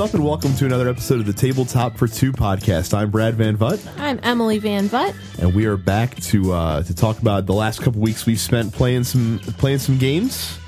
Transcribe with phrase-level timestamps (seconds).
[0.00, 2.94] Up, and welcome to another episode of the Tabletop for Two podcast.
[2.94, 5.14] I'm Brad Van Vutt, I'm Emily Van Vutt.
[5.38, 8.72] and we are back to uh, to talk about the last couple weeks we've spent
[8.72, 10.58] playing some playing some games.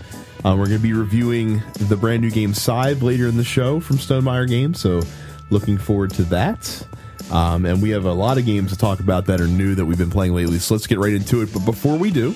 [0.45, 3.81] Um, we're going to be reviewing the brand new game Scythe later in the show
[3.81, 5.01] from Stonemaier Games, so
[5.49, 6.87] looking forward to that.
[7.31, 9.87] Um, and we have a lot of games to talk about that are new that
[9.87, 10.59] we've been playing lately.
[10.59, 11.55] So let's get right into it.
[11.55, 12.35] But before we do,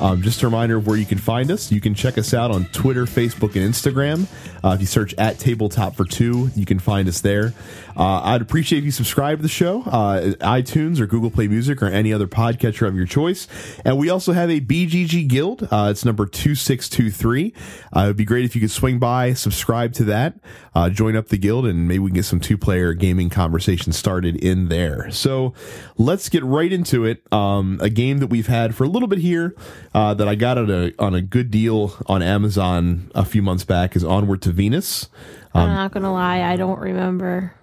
[0.00, 1.72] um, just a reminder of where you can find us.
[1.72, 4.26] You can check us out on Twitter, Facebook, and Instagram.
[4.64, 7.54] Uh, if you search at Tabletop for Two, you can find us there.
[7.96, 11.82] Uh, I'd appreciate if you subscribe to the show, uh, iTunes or Google Play Music
[11.82, 13.48] or any other podcatcher of your choice.
[13.84, 15.66] And we also have a BGG Guild.
[15.70, 17.54] Uh, it's number 2623.
[17.94, 20.34] Uh, it would be great if you could swing by, subscribe to that,
[20.74, 23.92] uh, join up the guild, and maybe we can get some two player gaming conversation
[23.92, 25.10] started in there.
[25.10, 25.54] So
[25.96, 27.22] let's get right into it.
[27.32, 29.54] Um, a game that we've had for a little bit here
[29.96, 33.64] uh, that I got at a, on a good deal on Amazon a few months
[33.64, 35.08] back is Onward to Venus.
[35.54, 37.54] I'm not gonna lie, I don't remember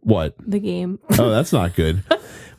[0.00, 0.36] What?
[0.38, 1.00] the game.
[1.18, 2.04] Oh, that's not good.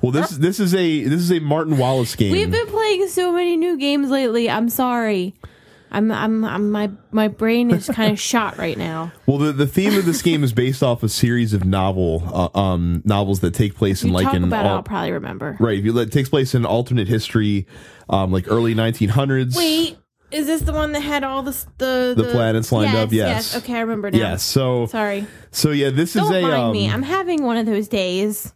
[0.01, 2.33] Well, this this is a this is a Martin Wallace game.
[2.33, 4.49] We've been playing so many new games lately.
[4.49, 5.33] I'm sorry.
[5.91, 9.11] I'm I'm, I'm my my brain is kind of shot right now.
[9.25, 12.23] well, the, the theme of this game is based off a series of novel
[12.55, 15.11] uh, um novels that take place in You like talk an about it, I'll probably
[15.11, 15.57] remember.
[15.59, 15.77] right.
[15.79, 17.65] If you let it takes place in alternate history,
[18.09, 19.55] um, like early 1900s.
[19.55, 19.97] Wait,
[20.31, 23.53] is this the one that had all the s- the The planets lined up, yes.
[23.53, 23.63] yes.
[23.63, 24.17] Okay, I remember now.
[24.19, 24.43] Yes.
[24.43, 25.25] So Sorry.
[25.51, 26.33] so yeah, this is a.
[26.33, 26.87] Don't mind um, me.
[26.89, 28.53] I'm having one of those days.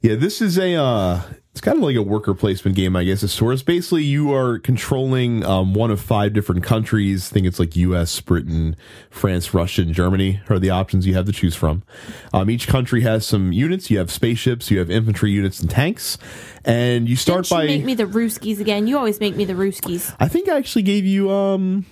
[0.00, 1.20] Yeah, this is a uh
[1.54, 3.22] it's kind of like a worker placement game, I guess.
[3.22, 3.62] Of sorts.
[3.62, 7.30] Basically, you are controlling um, one of five different countries.
[7.30, 8.74] I think it's like U.S., Britain,
[9.08, 11.84] France, Russia, and Germany are the options you have to choose from.
[12.32, 13.88] Um, each country has some units.
[13.88, 16.18] You have spaceships, you have infantry units, and tanks.
[16.64, 17.66] And you start you by.
[17.66, 18.88] make me the Rooskies again.
[18.88, 20.12] You always make me the Rooskies.
[20.18, 21.86] I think I actually gave you um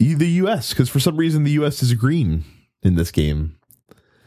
[0.00, 0.70] the U.S.
[0.70, 1.84] because for some reason the U.S.
[1.84, 2.42] is green
[2.82, 3.54] in this game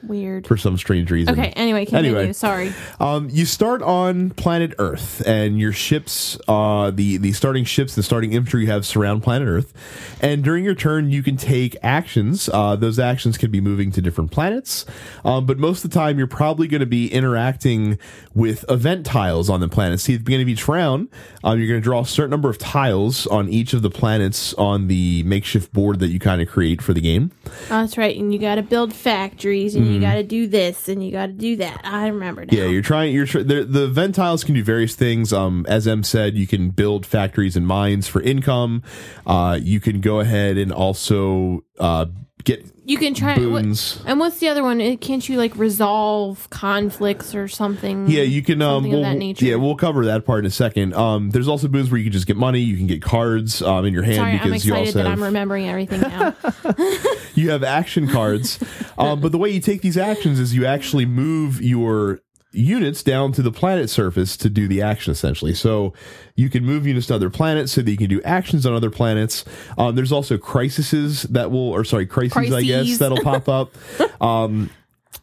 [0.08, 0.48] Weird.
[0.48, 1.34] for some strange reason.
[1.38, 1.50] Okay.
[1.56, 2.16] Anyway, continue.
[2.18, 2.34] Anyway.
[2.34, 2.74] Sorry.
[3.00, 8.04] Um, you start on planet Earth, and your ships, uh, the the starting ships, the
[8.04, 9.74] starting infantry you have surround planet Earth.
[10.22, 12.50] And during your turn, you can take actions.
[12.52, 14.86] Uh, those actions can be moving to different planets,
[15.26, 17.98] um, but most of the time, you're probably going to be interacting
[18.34, 20.00] with event tiles on the planet.
[20.00, 21.10] See, at the beginning of each round,
[21.44, 24.54] um, you're going to draw a certain number of tiles on each of the planets
[24.56, 27.32] on the makeshift board that you kind of create for the game.
[27.46, 27.52] Oh,
[27.82, 28.16] that's right.
[28.18, 29.94] And you got to build factories, and Mm-hmm.
[29.94, 31.82] you got to do this, and you got to do that.
[31.84, 32.58] I remember now.
[32.58, 33.14] Yeah, you're trying.
[33.14, 35.32] You're tr- the, the vent tiles can do various things.
[35.34, 38.84] Um, as M said, you can build factories and mines for income.
[39.26, 42.06] Uh, you can go ahead and also uh,
[42.48, 43.38] get you can try.
[43.38, 43.66] What,
[44.06, 44.98] and what's the other one?
[44.98, 48.08] Can't you like resolve conflicts or something?
[48.08, 48.62] Yeah, you can.
[48.62, 49.46] Um, we'll, of that nature.
[49.46, 50.94] Yeah, we'll cover that part in a second.
[50.94, 52.62] Um, there's also boons where you can just get money.
[52.62, 55.22] You can get cards um, in your hand Sorry, I'm because you also have, I'm
[55.22, 56.34] remembering everything now.
[57.36, 58.58] you have action cards.
[58.98, 62.22] um, but the way you take these actions is you actually move your
[62.58, 65.54] units down to the planet surface to do the action essentially.
[65.54, 65.94] So
[66.36, 68.90] you can move units to other planets so that you can do actions on other
[68.90, 69.46] planets.
[69.78, 73.74] Um, there's also crises that will, or sorry, crises, I guess, that'll pop up.
[74.22, 74.70] Um,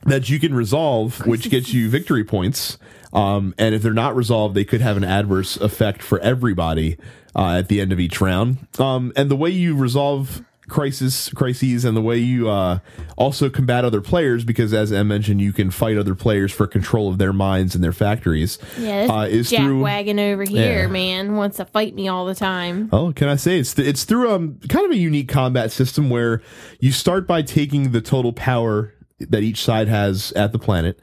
[0.04, 2.78] that you can resolve, which gets you victory points.
[3.12, 6.98] Um, and if they're not resolved, they could have an adverse effect for everybody
[7.34, 8.66] uh, at the end of each round.
[8.78, 10.42] Um, and the way you resolve
[10.74, 12.80] crisis crises and the way you uh,
[13.16, 17.08] also combat other players, because as I mentioned, you can fight other players for control
[17.08, 18.58] of their minds and their factories.
[18.76, 19.82] Yeah, uh, is jack through.
[19.82, 20.86] wagon over here, Yeah.
[20.88, 22.88] man, wants to fight me all the time.
[22.92, 26.10] Oh, can I say it's th- it's through um kind of a unique combat system
[26.10, 26.42] where
[26.80, 30.98] you start by taking the total power that each side has at the planet,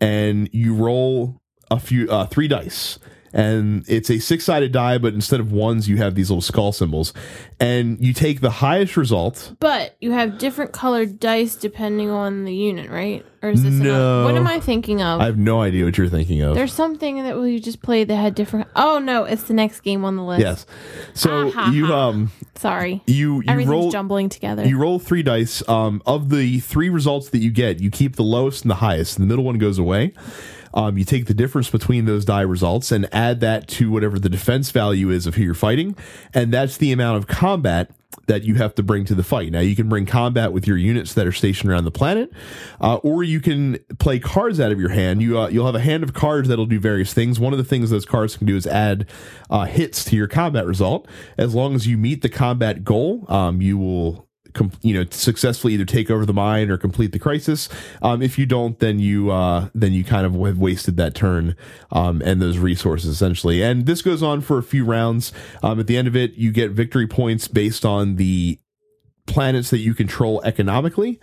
[0.00, 1.38] and you roll
[1.70, 2.98] a few uh, three dice,
[3.32, 6.72] and it's a six sided die, but instead of ones, you have these little skull
[6.72, 7.12] symbols,
[7.58, 9.54] and you take the highest result.
[9.60, 13.24] But you have different colored dice depending on the unit, right?
[13.42, 13.84] Or is this No.
[13.90, 14.24] another?
[14.24, 15.20] What am I thinking of?
[15.20, 16.54] I have no idea what you're thinking of.
[16.54, 18.68] There's something that we just played that had different.
[18.76, 20.42] Oh no, it's the next game on the list.
[20.42, 20.66] yes,
[21.14, 23.02] so Ah, ha, you um Sorry.
[23.06, 24.66] you you Everything's roll jumbling together.
[24.66, 25.66] You roll three dice.
[25.68, 29.16] Um, of the three results that you get, you keep the lowest and the highest.
[29.16, 30.12] The middle one goes away.
[30.74, 34.28] Um, you take the difference between those die results and add that to whatever the
[34.28, 35.96] defense value is of who you're fighting,
[36.34, 37.90] and that's the amount of combat
[38.26, 39.52] that you have to bring to the fight.
[39.52, 42.32] Now, you can bring combat with your units that are stationed around the planet,
[42.80, 45.22] uh, or you can play cards out of your hand.
[45.22, 47.40] You uh, you'll have a hand of cards that'll do various things.
[47.40, 49.06] One of the things those cards can do is add
[49.48, 51.08] uh, hits to your combat result.
[51.36, 55.74] As long as you meet the combat goal, um, you will com- you know successfully
[55.74, 57.68] either take over the mine or complete the crisis.
[58.02, 61.56] Um, if you don't, then you uh, then you kind of have wasted that turn
[61.90, 63.62] um, and those resources essentially.
[63.62, 65.32] And this goes on for a few rounds.
[65.62, 68.58] Um, at the end of it, you get victory points based on the
[69.26, 71.20] planets that you control economically.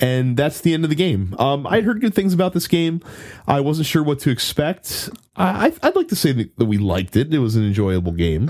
[0.00, 1.34] And that's the end of the game.
[1.38, 3.02] Um, I'd heard good things about this game.
[3.48, 5.10] I wasn't sure what to expect.
[5.34, 7.34] I, I'd like to say that we liked it.
[7.34, 8.48] It was an enjoyable game.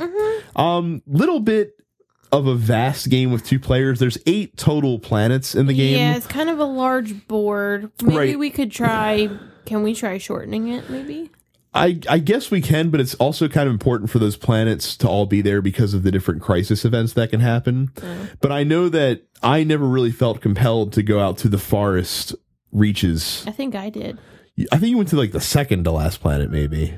[0.57, 1.73] Um, little bit
[2.33, 3.99] of a vast game with two players.
[3.99, 5.97] There's eight total planets in the game.
[5.99, 7.91] Yeah, it's kind of a large board.
[8.03, 8.39] Maybe Right.
[8.39, 9.31] we could try.
[9.65, 10.89] Can we try shortening it?
[10.91, 11.31] Maybe.
[11.75, 15.09] I, I guess we can, but it's also kind of important for those planets to
[15.09, 17.93] all be there because of the different crisis events that can happen.
[18.41, 22.35] But I know that I never really felt compelled to go out to the forest
[22.73, 23.45] reaches.
[23.47, 24.19] I think I did.
[24.73, 26.95] I think you went to like the second to last planet, maybe.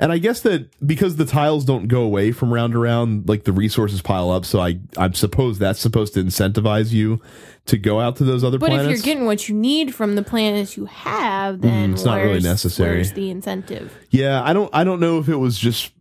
[0.00, 3.44] And I guess that because the tiles don't go away from round to round, like
[3.44, 4.44] the resources pile up.
[4.46, 7.20] So I, I suppose that's supposed to incentivize you
[7.66, 8.86] to go out to those other But planets.
[8.88, 12.04] But if you're getting what you need from the planets you have, then Mm, it's
[12.04, 12.96] not really necessary.
[12.96, 13.92] Where's the incentive?
[14.08, 15.92] yeah, I don't, I don't know if it was just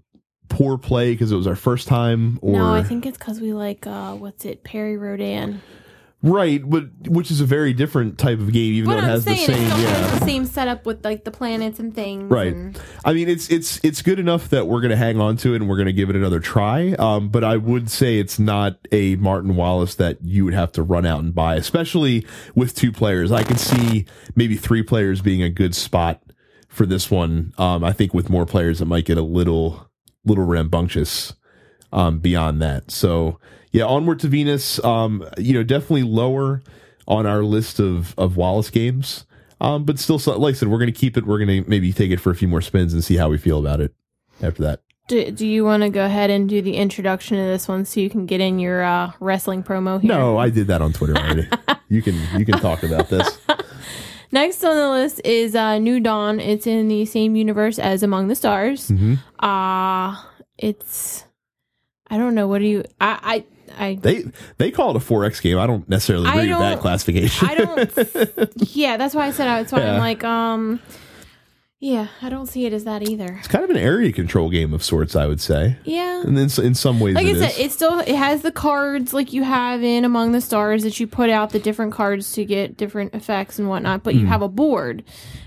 [0.47, 3.53] poor play because it was our first time or no, I think it's because we
[3.53, 5.61] like uh, what's it, Perry Rhodan.
[6.21, 9.09] Right, but which is a very different type of game, even But though it I'm
[9.09, 9.89] has saying the it same, still yeah.
[9.89, 12.29] has the same setup with like the planets and things.
[12.29, 12.53] Right.
[12.53, 15.53] and- I mean, it's it's it's good enough that we're going to hang on to
[15.53, 16.91] it and we're going to give it another try.
[16.99, 20.83] Um, but I would say it's not a Martin Wallace that you would have to
[20.83, 22.25] run out and buy, especially
[22.55, 23.31] with two players.
[23.31, 24.05] I can see
[24.35, 26.21] maybe three players being a good spot
[26.67, 27.53] for this one.
[27.57, 29.89] Um, I think with more players, it might get a little
[30.25, 31.33] little rambunctious
[31.93, 32.91] um, beyond that.
[32.91, 33.39] So
[33.71, 34.83] yeah, onward to Venus.
[34.83, 36.61] Um, you know, definitely lower
[37.07, 39.25] on our list of of Wallace games.
[39.61, 41.25] Um, but still, like I said, we're going to keep it.
[41.25, 43.37] We're going to maybe take it for a few more spins and see how we
[43.37, 43.93] feel about it
[44.41, 44.81] after that.
[45.09, 47.99] Do, do you want to go ahead and do the introduction of this one so
[47.99, 50.09] you can get in your uh, wrestling promo here?
[50.09, 51.47] No, I did that on Twitter already.
[51.89, 53.39] you can you can talk about this.
[54.31, 56.39] Next on the list is uh, New Dawn.
[56.39, 58.87] It's in the same universe as Among the Stars.
[58.89, 60.15] hmm Uh
[60.57, 61.25] it's
[62.07, 62.47] I don't know.
[62.47, 62.83] What do you?
[63.01, 63.45] I I
[63.77, 64.25] I, They
[64.57, 65.57] they call it a four X game.
[65.57, 67.47] I don't necessarily agree with that classification.
[67.47, 68.55] I don't.
[68.75, 69.61] yeah, that's why I said I.
[69.61, 69.93] That's why Yeah.
[69.93, 70.79] I'm like um.
[71.81, 73.37] Yeah, I don't see it as that either.
[73.39, 76.21] it's kind of an area control game of sorts, I would say, Yeah.
[76.25, 79.13] and then in some ways Like it I said, it still it has the cards
[79.13, 82.43] like you have in Among the Stars that you put out the different cards to
[82.43, 84.27] get different effects and whatnot, but you Hmm.
[84.27, 85.03] have a board.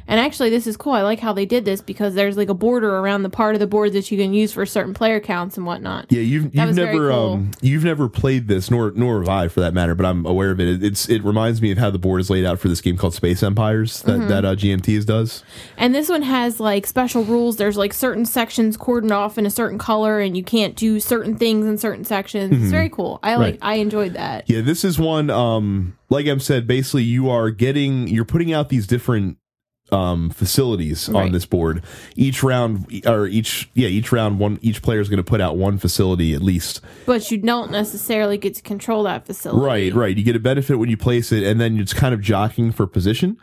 [0.09, 0.93] And actually, this is cool.
[0.95, 3.61] I like how they did this because there's like a border around the part of
[3.61, 6.07] the board that you can use for certain player counts and whatnot.
[6.11, 7.33] Yeah, you've you've never cool.
[7.35, 9.95] um you've never played this, nor nor have I for that matter.
[9.95, 10.69] But I'm aware of it.
[10.69, 12.97] It- It's it reminds me of how the board is laid out for this game
[12.97, 14.29] called Space Empires that Mm-hmm.
[14.29, 15.45] that uh, GMTs does.
[15.79, 17.57] And this one has like special rules.
[17.57, 21.37] There's like certain sections cordoned off in a certain color, and you can't do certain
[21.37, 22.53] things in certain sections.
[22.53, 23.19] It's very cool.
[23.23, 23.55] I like.
[23.57, 23.65] Mm-hmm.
[23.65, 23.77] Right.
[23.77, 24.49] I enjoyed that.
[24.49, 25.31] Yeah, this is one.
[25.31, 29.39] Um, like Em said, basically you are getting you're putting out these different
[29.93, 31.83] um facilities on this board
[32.17, 35.57] each round or each yeah each round one each player is going to put out
[35.57, 39.65] one facility at least But you don't necessarily get to control that facility.
[39.65, 40.17] Right, right.
[40.17, 42.87] You get a benefit when you place it, and then it's kind of jockeying for
[42.87, 43.37] position.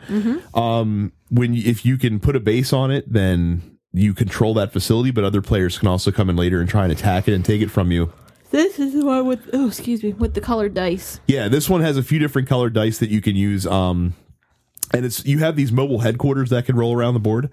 [0.54, 5.10] Um, when if you can put a base on it, then you control that facility,
[5.10, 7.60] but other players can also come in later and try and attack it and take
[7.62, 8.12] it from you.
[8.50, 11.20] This is the one with oh excuse me with the colored dice.
[11.26, 13.66] Yeah, this one has a few different colored dice that you can use.
[13.66, 14.14] Um,
[14.92, 17.52] and it's you have these mobile headquarters that can roll around the board,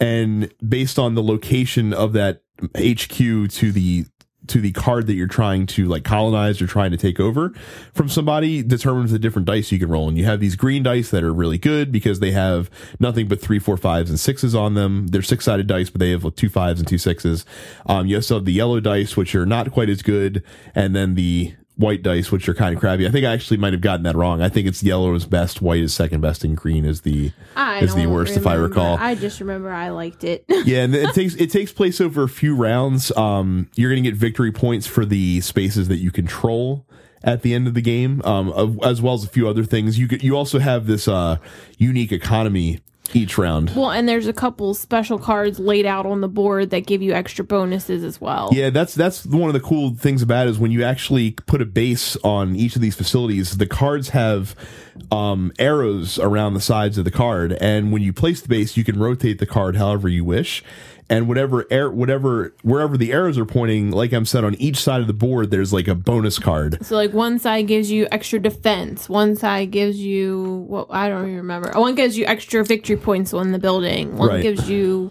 [0.00, 2.42] and based on the location of that
[2.76, 3.16] HQ
[3.50, 4.06] to the
[4.48, 7.50] to the card that you're trying to like colonize or trying to take over
[7.92, 10.08] from somebody determines the different dice you can roll.
[10.08, 13.40] And you have these green dice that are really good because they have nothing but
[13.40, 15.08] three, four, fives, and sixes on them.
[15.08, 17.44] They're six sided dice, but they have two fives and two sixes.
[17.86, 20.42] Um, you also have the yellow dice, which are not quite as good,
[20.74, 23.06] and then the white dice, which are kind of crappy.
[23.06, 24.42] I think I actually might have gotten that wrong.
[24.42, 27.80] I think it's yellow is best, white is second best, and green is the I
[27.80, 28.98] is the worst, if I recall.
[28.98, 30.44] I just remember I liked it.
[30.48, 33.16] yeah, and it takes it takes place over a few rounds.
[33.16, 36.84] Um, you're going to get victory points for the spaces that you control
[37.22, 39.98] at the end of the game, um, as well as a few other things.
[39.98, 41.38] You you also have this uh,
[41.78, 42.80] unique economy
[43.14, 43.74] each round.
[43.74, 47.12] well, and there's a couple special cards laid out on the board that give you
[47.12, 48.50] extra bonuses as well.
[48.52, 51.62] Yeah, that's that's one of the cool things about it is when you actually put
[51.62, 54.54] a base on each of these facilities, the cards have
[55.10, 58.84] um, arrows around the sides of the card, and when you place the base, you
[58.84, 60.62] can rotate the card however you wish.
[61.10, 65.00] And whatever air, whatever wherever the arrows are pointing, like I'm said, on each side
[65.00, 66.84] of the board, there's like a bonus card.
[66.84, 71.22] So like one side gives you extra defense, one side gives you what I don't
[71.24, 71.72] even remember.
[71.74, 74.18] One gives you extra victory points on the building.
[74.18, 74.42] One Right.
[74.42, 75.10] gives you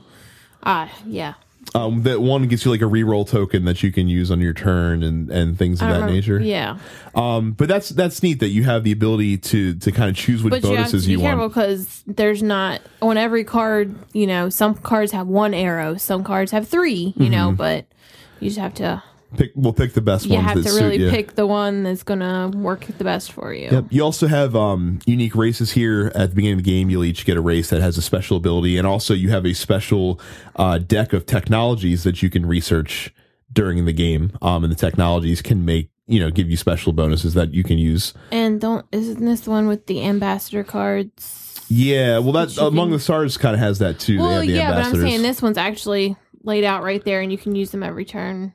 [0.64, 1.34] ah yeah.
[1.76, 4.54] Um, that one gives you like a reroll token that you can use on your
[4.54, 6.40] turn and and things of I that remember- nature.
[6.40, 6.78] Yeah.
[7.14, 10.44] Um, but that's that's neat that you have the ability to to kind of choose
[10.44, 11.54] which But you have to bonuses be you, careful want.
[11.54, 13.96] because there's not on every card.
[14.14, 17.14] You know, some cards have one arrow, some cards have three.
[17.18, 17.58] You know, Mm-hmm.
[17.58, 17.86] but
[18.40, 19.04] you just have to
[19.36, 20.40] pick we'll pick the best one.
[20.40, 21.10] You ones have to really you.
[21.10, 23.70] pick the one that's gonna work the best for you.
[23.72, 23.86] Yep.
[23.90, 26.90] You also have um, unique races here at the beginning of the game.
[26.90, 29.54] You'll each get a race that has a special ability, and also you have a
[29.54, 30.20] special
[30.56, 33.14] uh, deck of technologies that you can research
[33.52, 34.32] during the game.
[34.42, 37.78] Um, and the technologies can make you know give you special bonuses that you can
[37.78, 38.14] use.
[38.32, 41.44] And don't isn't this the one with the ambassador cards?
[41.70, 44.18] Yeah, well, that That Among the Stars kind of has that too.
[44.18, 47.20] they Well, have the yeah, but I'm saying this one's actually laid out right there,
[47.20, 48.54] and you can use them every turn.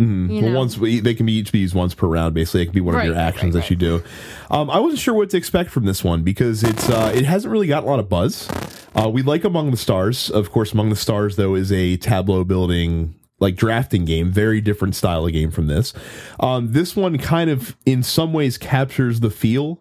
[0.00, 0.30] Mhm.
[0.30, 2.34] you well, once they can be each be used once per round.
[2.34, 4.02] Basically, it can be one Right, of your right, actions right, that you do.
[4.50, 7.50] Um, I wasn't sure what to expect from this one because it's uh, it hasn't
[7.50, 8.48] really got a lot of buzz.
[8.94, 10.72] Uh, we like Among the Stars, of course.
[10.72, 15.32] Among the Stars, though, is a tableau building like drafting game, very different style of
[15.32, 15.92] game from this.
[16.40, 19.78] Um, this one kind of, in some ways, captures the feel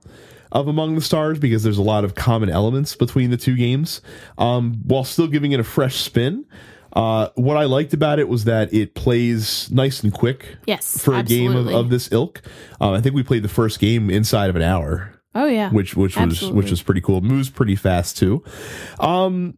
[0.52, 4.02] of Among the Stars because there's a lot of common elements between the two games,
[4.38, 6.46] um, while still giving it a fresh spin.
[6.96, 11.16] Uh, what I liked about it was that it plays nice and quick Yes, for
[11.16, 12.42] a game of, of this ilk.
[12.80, 15.96] Um, I think we played the first game inside of an hour, Oh yeah, which
[15.96, 17.18] which was which was pretty cool.
[17.18, 18.44] It moves pretty fast too.
[19.00, 19.58] Um,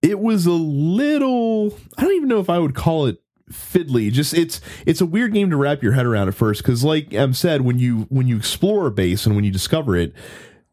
[0.00, 1.76] it was a little.
[1.98, 3.18] I don't even know if I would call it
[3.52, 4.10] fiddly.
[4.10, 7.12] Just it's it's a weird game to wrap your head around at first because, like
[7.12, 10.14] Em said, when you when you explore a base and when you discover it,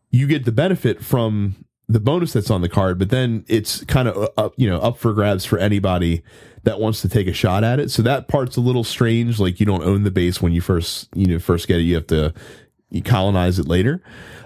[0.09, 4.07] you get the benefit from the bonus that's on the card, but then it's kind
[4.07, 6.23] of up, you know up for grabs for anybody
[6.63, 7.91] that wants to take a shot at it.
[7.91, 9.39] So that part's a little strange.
[9.39, 11.83] Like you don't own the base when you first you know first get it.
[11.83, 12.33] You have to
[12.89, 14.01] you colonize it later.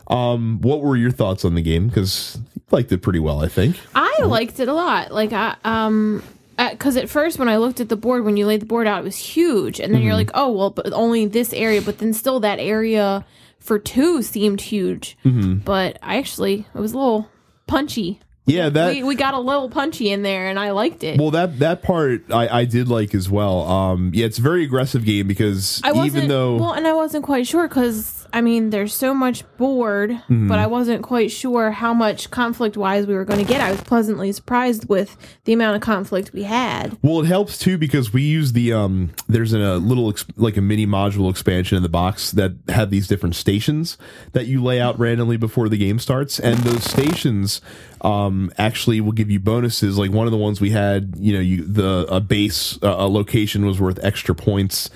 [0.07, 1.87] Um, what were your thoughts on the game?
[1.87, 3.77] Because you liked it pretty well, I think.
[3.95, 5.11] I liked it a lot.
[5.11, 6.23] Like I um
[6.57, 8.99] because at first when I looked at the board when you laid the board out
[8.99, 10.07] it was huge and then Mm-hmm.
[10.07, 13.23] you're like oh well but only this area but then still that area
[13.59, 15.59] for two seemed huge Mm-hmm.
[15.59, 17.29] but I actually it was a little
[17.67, 21.19] punchy Yeah, that we, we got a little punchy in there and I liked it
[21.19, 23.61] well that that part I, I did like as well.
[23.67, 26.93] Um, yeah, it's a very aggressive game because I wasn't even though well and I
[26.93, 30.47] wasn't quite sure because I mean there's so much board Mm-hmm.
[30.47, 33.71] but I wasn't quite sure how much conflict wise we were going to get I
[33.71, 38.13] was pleasantly surprised with the amount of conflict we had Well, it helps too because
[38.13, 39.11] we use the um.
[39.27, 43.35] There's a little like a mini module expansion in the box that have these different
[43.35, 43.97] stations
[44.33, 47.61] that you lay out randomly before the game starts, and those stations
[48.01, 49.97] um actually will give you bonuses.
[49.97, 53.07] Like one of the ones we had, you know, you the a base uh, a
[53.07, 54.89] location was worth extra points.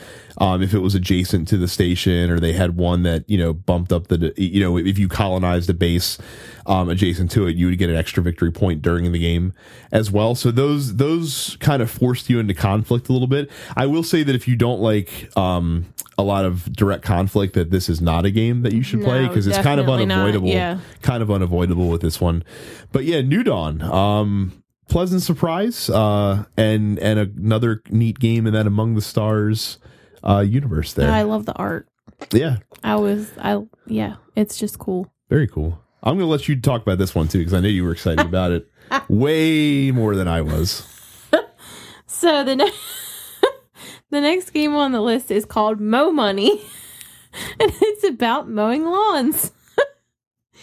[0.43, 3.53] Um, if it was adjacent to the station, or they had one that you know
[3.53, 6.17] bumped up the, you know, if you colonized a base
[6.65, 9.53] um, adjacent to it, you would get an extra victory point during the game
[9.93, 10.35] as well.
[10.35, 13.49] So those those kind of forced you into conflict a little bit.
[13.77, 15.85] I will say that if you don't like um,
[16.17, 19.25] a lot of direct conflict, that this is not a game that you should play
[19.25, 20.49] because it's kind of definitely not, unavoidable.
[20.49, 20.79] yeah.
[21.01, 22.43] Kind of unavoidable with this one.
[22.91, 23.81] But yeah, New Dawn.
[23.81, 29.77] Um, pleasant surprise uh, and and another neat game in that Among the Stars
[30.23, 31.11] uh, universe there.
[31.11, 31.87] I love the art
[32.31, 35.11] yeah, I was I yeah, it's just cool.
[35.29, 35.79] very cool.
[36.03, 37.91] I'm going to let you talk about this one too because I know you were
[37.91, 38.69] excited about it
[39.09, 40.87] way more than I was.
[42.05, 42.71] So the ne-
[44.11, 46.51] the next game on the list is called Mow Money,
[47.59, 49.51] and it's about mowing lawns.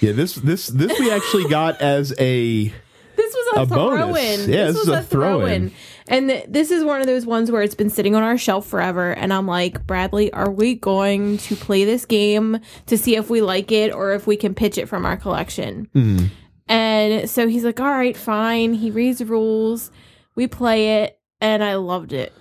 [0.00, 2.68] Yeah, this this this we actually got as a
[3.16, 4.16] This was a, A throw bonus.
[4.46, 4.50] in.
[4.50, 5.62] Yeah, this this was is a a throw throw-in.
[5.64, 5.72] in.
[6.10, 8.66] And th- this is one of those ones where it's been sitting on our shelf
[8.66, 9.12] forever.
[9.12, 13.40] And I'm like, Bradley, are we going to play this game to see if we
[13.40, 15.88] like it or if we can pitch it from our collection?
[15.94, 16.26] Mm-hmm.
[16.68, 18.74] And so he's like, all right, fine.
[18.74, 19.90] He reads the rules.
[20.34, 21.18] We play it.
[21.40, 22.32] And I loved it.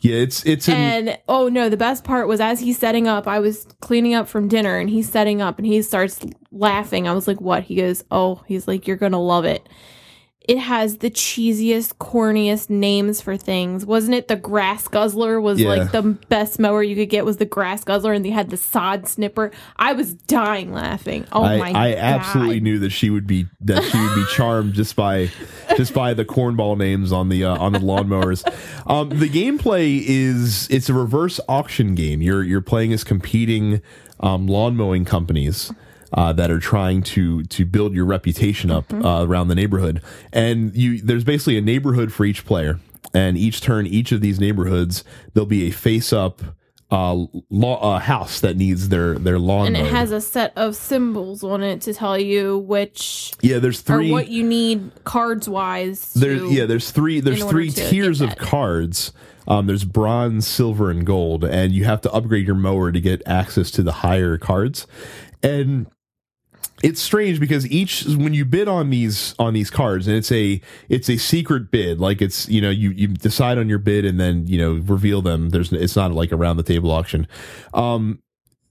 [0.00, 0.16] yeah.
[0.16, 0.74] It's it's an,
[1.08, 4.26] And oh no, the best part was as he's setting up, I was cleaning up
[4.28, 6.20] from dinner and he's setting up and he starts
[6.50, 7.06] laughing.
[7.06, 7.64] I was like, what?
[7.64, 9.68] He goes, oh, he's like, you're going to love it.
[10.48, 13.84] It has the cheesiest, corniest names for things.
[13.84, 15.68] Wasn't it the grass guzzler was Yeah.
[15.68, 18.56] like the best mower you could get was the grass guzzler and they had the
[18.56, 19.50] sod snipper.
[19.76, 21.26] I was dying laughing.
[21.32, 21.98] Oh I, my I god.
[21.98, 25.28] absolutely knew that she would be that she would be charmed just by
[25.76, 28.42] just by the cornball names on the uh, on the lawnmowers.
[28.86, 32.22] Um, the gameplay is it's a reverse auction game.
[32.22, 33.82] You're you're playing as competing
[34.20, 35.70] um, lawn mowing companies.
[36.12, 40.74] Uh, that are trying to to build your reputation up uh, around the neighborhood, and
[40.74, 42.80] you there's basically a neighborhood for each player,
[43.12, 46.40] and each turn, each of these neighborhoods, there'll be a face up
[46.90, 49.68] uh, law, uh, house that needs their their lawn.
[49.68, 53.80] and it has a set of symbols on it to tell you which yeah, there's
[53.80, 54.08] three.
[54.08, 56.12] or what you need cards wise.
[56.14, 59.12] There's yeah, there's three there's three tiers of cards.
[59.46, 63.22] Um, there's bronze, silver, and gold, and you have to upgrade your mower to get
[63.26, 64.86] access to the higher cards.
[65.42, 65.86] And
[66.82, 70.60] it's strange because each when you bid on these on these cards and it's a
[70.88, 74.20] it's a secret bid like it's you know you you decide on your bid and
[74.20, 75.50] then you know reveal them.
[75.50, 77.26] There's it's not like around the table auction.
[77.74, 78.22] Um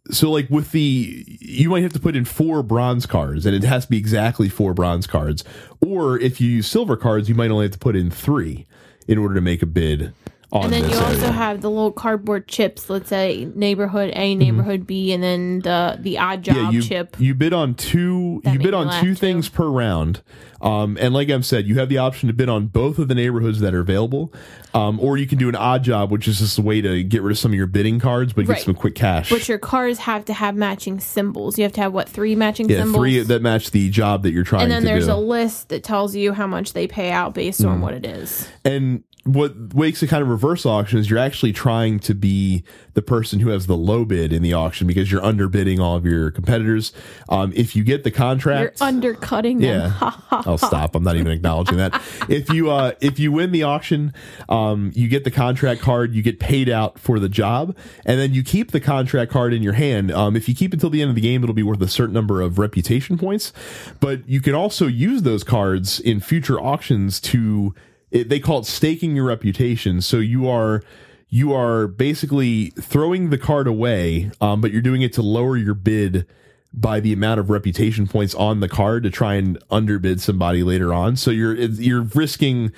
[0.10, 3.64] so like with the you might have to put in four bronze cards and it
[3.64, 5.44] has to be exactly four bronze cards.
[5.86, 8.66] Or if you use silver cards you might only have to put in three
[9.08, 10.14] in order to make a bid
[10.52, 12.90] And then you also have the little cardboard chips.
[12.90, 16.66] Let's say neighborhood A, neighborhood B, and then the the odd job Mm-hmm.
[16.66, 17.16] yeah, you chip.
[17.20, 19.16] you bid on two That you bid on two too.
[19.16, 20.22] things per round
[20.60, 23.14] um, and like i've said you have the option to bid on both of the
[23.14, 24.34] neighborhoods that are available
[24.74, 27.22] um, or you can do an odd job which is just a way to get
[27.22, 30.00] rid of some of your bidding cards but get some quick cash But your cars
[30.00, 31.58] have to have matching symbols.
[31.60, 32.96] You have to have what three matching yeah symbols?
[33.02, 35.70] three that match the job that you're trying and then to there's do a list
[35.70, 37.70] that tells you how much they pay out based Mm.
[37.70, 38.48] on what it is.
[38.66, 43.02] and what makes it kind of reverse auction is you're actually trying to be the
[43.02, 46.32] person who has the low bid in the auction because you're underbidding all of your
[46.32, 46.94] competitors
[47.30, 49.94] um, if you get the contract, You're undercutting them.
[50.00, 50.12] Yeah.
[50.32, 50.96] I'll stop.
[50.96, 52.02] I'm not even acknowledging that.
[52.30, 54.14] If you uh if you win the auction,
[54.50, 58.34] um you get the contract card, you get paid out for the job, and then
[58.34, 60.12] you keep the contract card in your hand.
[60.12, 61.88] Um if you keep it till the end of the game, it'll be worth a
[61.88, 63.52] certain number of reputation points.
[64.00, 67.76] But you can also use those cards in future auctions to
[68.12, 70.02] it, they call it staking your reputation.
[70.02, 70.84] So you are
[71.30, 75.74] you are basically throwing the card away, um, but you're doing it to lower your
[75.74, 76.26] bid
[76.74, 80.94] by the amount of reputation points on the card to try and underbid somebody later
[80.94, 81.16] on.
[81.16, 82.72] So you're you're risking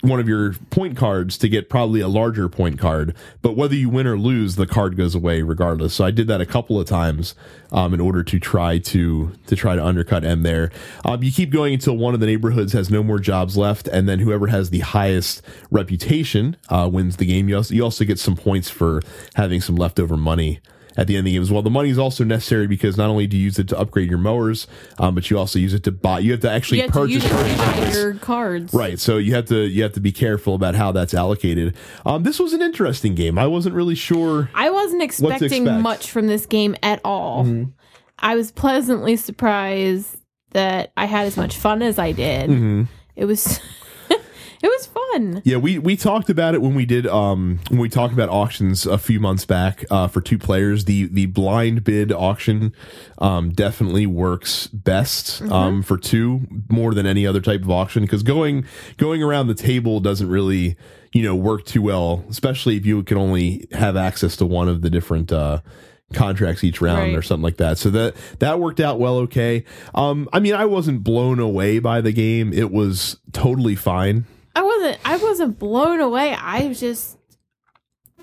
[0.00, 3.88] one of your point cards to get probably a larger point card, but whether you
[3.88, 5.92] win or lose, the card goes away regardless.
[5.92, 7.34] So I did that a couple of times
[7.72, 10.70] um, in order to try to to try to undercut M there.
[11.04, 14.08] Um, you keep going until one of the neighborhoods has no more jobs left, and
[14.08, 17.48] then whoever has the highest reputation uh, wins the game.
[17.48, 19.02] You also, you also get some points for
[19.34, 20.60] having some leftover money
[20.98, 21.62] at the end of the game as well.
[21.62, 24.18] The money is also necessary because not only do you use it to upgrade your
[24.18, 24.66] mowers,
[24.98, 26.18] um, but you also use it to buy.
[26.18, 28.74] You have to actually have purchase to your cards.
[28.74, 31.76] Right, so you have to you have to be careful about how that's allocated.
[32.04, 33.38] Um, this was an interesting game.
[33.38, 34.50] I wasn't really sure.
[34.54, 35.82] I wasn't expecting expect.
[35.82, 37.46] much from this game at all.
[38.18, 40.16] I was pleasantly surprised
[40.50, 42.88] that I had as much fun as I did.
[43.14, 43.60] It was
[44.62, 45.40] it was fun.
[45.44, 48.86] Yeah, we we talked about it when we did um when we talked about auctions
[48.86, 50.84] a few months back uh, for two players.
[50.86, 52.72] The the blind bid auction
[53.18, 58.22] um definitely works best um for two more than any other type of auction because
[58.22, 58.64] going
[58.96, 60.76] going around the table doesn't really
[61.12, 64.82] you know work too well, especially if you can only have access to one of
[64.82, 65.60] the different uh
[66.14, 67.14] contracts each round Right.
[67.16, 67.76] or something like that.
[67.78, 69.64] So that that worked out well okay.
[69.94, 72.52] Um I mean I wasn't blown away by the game.
[72.52, 74.24] It was totally fine.
[74.54, 76.34] I wasn't I wasn't blown away.
[76.34, 77.16] I was just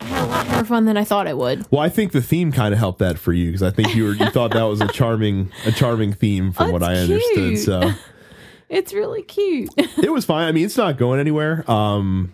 [0.02, 1.66] I had a lot more fun than I thought I would.
[1.72, 4.04] Well, I think the theme kind of helped that for you because I think you
[4.06, 7.34] were you thought that was a charming a charming theme from Oh, what I understood.
[7.34, 7.60] cute.
[7.60, 7.92] So
[8.70, 9.70] It's really cute.
[9.78, 10.48] it was fine.
[10.48, 11.70] I mean, it's not going anywhere.
[11.70, 12.34] Um,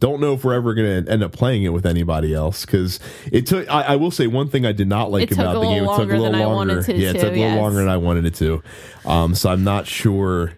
[0.00, 3.00] don't know if we're ever going to end up playing it with anybody else because
[3.32, 3.68] it took.
[3.68, 5.84] I, I will say one thing I did not like about the game.
[5.84, 6.82] It took a little longer.
[6.82, 7.58] to, yeah, it took a little yes.
[7.58, 8.62] longer than I wanted it to.
[9.06, 10.52] Um, so I'm not sure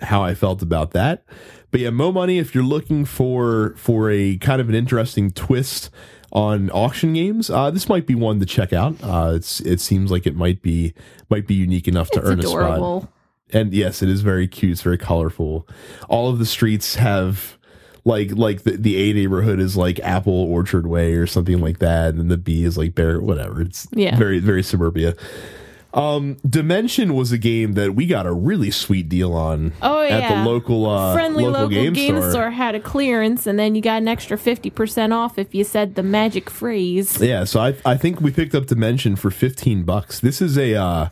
[0.00, 1.24] how I felt about that.
[1.70, 2.38] But yeah, Mow Money.
[2.38, 5.90] If you're looking for for a kind of an interesting twist
[6.32, 8.96] on auction games, uh, this might be one to check out.
[9.02, 10.94] Uh, it's it seems like it might be
[11.30, 13.08] might be unique enough to It's earn a spot.
[13.52, 14.72] And yes, it is very cute.
[14.72, 15.68] It's very colorful.
[16.08, 17.56] All of the streets have
[18.04, 22.14] like like the, the A neighborhood is like Apple Orchard Way or something like that,
[22.14, 23.60] and the B is like Bear whatever.
[23.62, 24.16] It's Yeah.
[24.16, 25.14] very very suburbia.
[25.96, 29.72] Um, Dimension was a game that we got a really sweet deal on.
[29.80, 32.50] Oh, yeah, at the local uh, Friendly local, local, game, store.
[32.50, 35.94] had a clearance, and then you got an extra fifty percent off if you said
[35.94, 37.18] the magic phrase.
[37.20, 40.20] Yeah, so I I think we picked up Dimension for fifteen bucks.
[40.20, 41.08] This is a uh,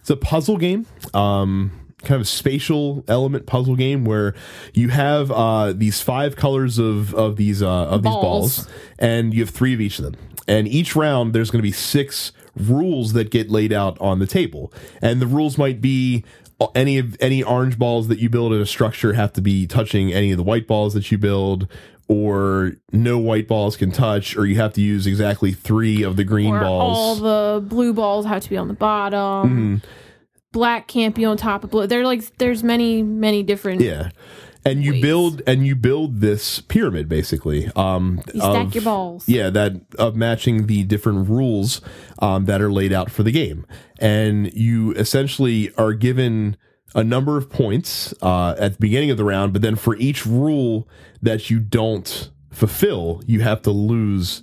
[0.00, 1.72] it's a puzzle game, um,
[2.04, 4.34] kind of spatial element puzzle game where
[4.74, 8.56] you have uh, these five colors of of these uh, of these Balls.
[8.58, 10.16] balls, and you have three of each of them.
[10.46, 14.26] And each round, there's going to be six rules that get laid out on the
[14.26, 16.24] table, and the rules might be
[16.60, 19.66] uh, any of any orange balls that you build in a structure have to be
[19.66, 21.68] touching any of the white balls that you build
[22.08, 26.24] or no white balls can touch or you have to use exactly three of the
[26.24, 29.18] green Or all the blue balls have to be on the bottom.
[29.20, 29.76] Mm-hmm.
[30.52, 31.86] Black can't be on top of blue.
[31.86, 33.82] They're like there's many many different.
[33.82, 34.10] yeah
[34.68, 35.02] and you Ways.
[35.02, 39.28] build and you build this pyramid basically um You stack of- your balls.
[39.28, 41.80] yeah that of matching the different rules
[42.20, 43.66] um, that are laid out for the game
[43.98, 46.56] and you essentially are given
[46.94, 50.24] a number of points uh, at the beginning of the round but then for each
[50.26, 50.88] rule
[51.22, 54.42] that you don't fulfill you have to lose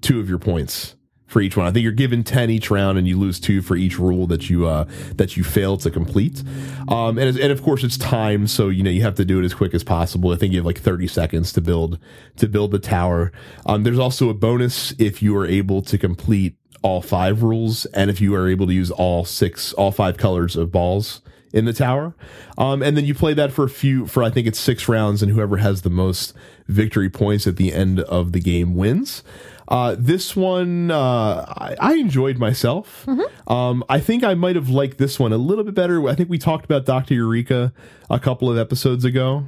[0.00, 0.96] two of your points
[1.34, 1.66] for each one.
[1.66, 4.48] I think you're given ten each round, and you lose two for each rule that
[4.48, 4.84] you uh,
[5.16, 6.44] that you fail to complete.
[6.88, 9.44] Um, and and of course it's time, so you know you have to do it
[9.44, 10.30] as quick as possible.
[10.30, 11.98] I think you have like thirty seconds to build
[12.36, 13.32] to build the tower.
[13.66, 18.10] Um, there's also a bonus if you are able to complete all five rules, and
[18.10, 21.20] if you are able to use all six, all five colors of balls
[21.52, 22.14] in the tower.
[22.58, 25.22] Um, and then you play that for a few, for I think it's six rounds,
[25.22, 26.32] and whoever has the most
[26.68, 29.22] victory points at the end of the game wins.
[29.68, 33.06] Uh, this one, uh, I, I enjoyed myself.
[33.46, 36.06] Um, I think I might have liked this one a little bit better.
[36.08, 37.14] I think we talked about Dr.
[37.14, 37.72] Eureka
[38.10, 39.44] a couple of episodes ago.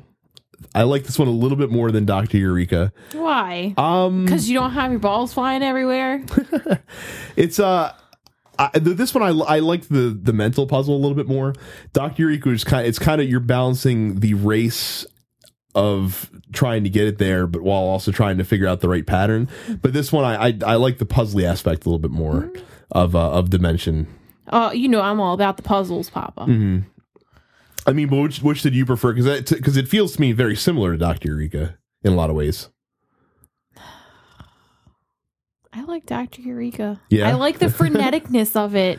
[0.75, 2.39] I like this one a little bit more than Dr.
[2.39, 2.93] Eureka.
[3.13, 3.75] Why?
[3.77, 6.25] Um, Because you don't have your balls flying everywhere.
[7.37, 7.93] It's uh
[8.59, 11.53] I, this one I, I like the the mental puzzle a little bit more.
[11.93, 12.87] Doctor Eureka is kind.
[12.87, 15.05] It's kind of you're balancing the race
[15.77, 19.07] of trying to get it there, but while also trying to figure out the right
[19.07, 19.49] pattern.
[19.83, 22.51] But this one I I, I like the puzzly aspect a little bit more
[22.91, 24.09] of uh, of dimension.
[24.51, 26.41] Oh, you know I'm all about the puzzles, Papa.
[26.43, 26.79] Mm-hmm.
[27.87, 29.13] I mean, but which which did you prefer?
[29.13, 32.37] Because because it feels to me very similar to Doctor Eureka in a lot of
[32.37, 32.71] ways.
[35.73, 36.41] I like Dr.
[36.41, 36.99] Eureka.
[37.11, 37.29] Yeah?
[37.29, 38.99] I like the freneticness of it.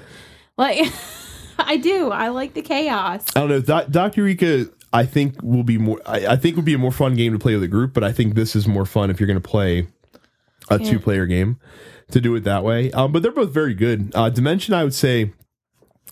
[0.60, 0.94] Like
[1.60, 2.12] I do.
[2.12, 3.26] I like the chaos.
[3.36, 3.86] I don't know.
[3.90, 6.00] Doctor Eureka, I think will be more.
[6.06, 8.04] I, I think would be a more fun game to play with a group, but
[8.04, 9.88] I think this is more fun if you're going to play
[10.70, 10.90] a Yeah.
[10.92, 11.60] two player game
[12.12, 12.92] to do it that way.
[12.92, 14.12] Um, but they're both very good.
[14.16, 15.34] Uh, Dimension, I would say.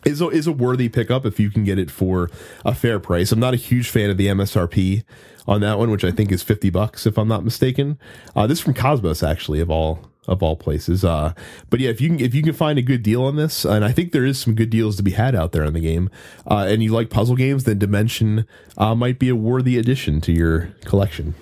[0.06, 2.30] Is a, is a worthy pickup if you can get it for
[2.64, 3.32] a fair price.
[3.32, 5.04] I'm not a huge fan of the MSRP
[5.48, 7.98] on that one, which I think is 50 bucks if I'm not mistaken.
[8.36, 11.04] Uh, this is from Kosmos actually of all of all places.
[11.06, 11.34] Uh,
[11.70, 13.86] but yeah, if you can if you can find a good deal on this, and
[13.86, 16.10] I think there is some good deals to be had out there in the game,
[16.50, 18.46] uh, and you like puzzle games, then Dimension
[18.78, 21.36] uh, might be a worthy addition to your collection.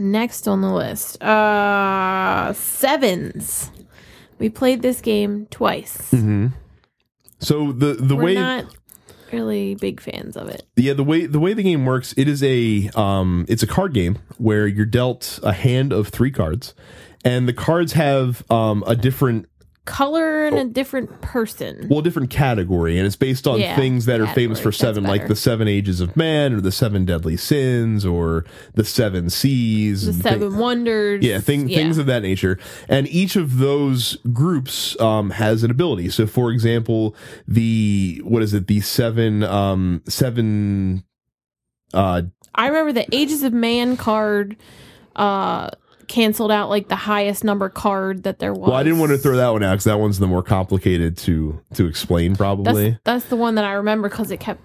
[0.00, 3.72] Next on the list, uh, Sevens.
[4.38, 6.14] We played this game twice.
[7.40, 8.66] So the the We're way not
[9.32, 10.62] really big fans of it.
[10.76, 13.92] yeah the way the way the game works it is a um it's a card
[13.94, 16.74] game where you're dealt a hand of three cards
[17.24, 19.48] and the cards have um a different
[19.88, 21.86] Color and a different person.
[21.90, 25.26] well different category and it's based on Yeah, things that are famous for seven like
[25.28, 30.12] the seven ages of man or the seven deadly sins or the seven seas the
[30.22, 31.24] Seven Wonders.
[31.24, 32.58] yeah, thing, things of that nature.
[32.88, 36.10] And each of those groups um, has an ability.
[36.10, 38.66] So, for example, the what is it?
[38.66, 41.02] The seven um, seven
[41.94, 42.22] uh,
[42.54, 44.56] I remember the Ages of Man card
[45.16, 45.70] uh
[46.08, 48.68] canceled out like the highest number card that there was.
[48.68, 51.16] Well, I didn't want to throw that one out because that one's the more complicated
[51.18, 52.34] to to explain.
[52.36, 54.60] Probably That's that's the one that I remember because it kept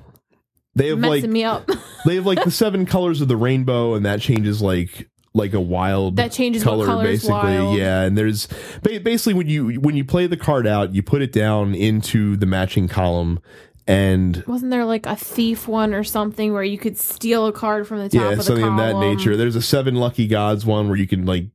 [0.75, 1.69] they have messing like me up.
[2.05, 5.59] they have like the seven colors of the rainbow, and that changes like like a
[5.59, 7.33] wild That changes color basically.
[7.33, 7.77] wild.
[7.77, 8.47] Yeah, and there's
[8.81, 12.45] basically when you when you play the card out, you put it down into the
[12.45, 13.39] matching column,
[13.87, 17.87] and Wasn't there like a thief one or something where you could steal a card
[17.87, 19.35] from the top yeah, of the something of that nature.
[19.35, 21.45] There's a seven lucky gods one where you can like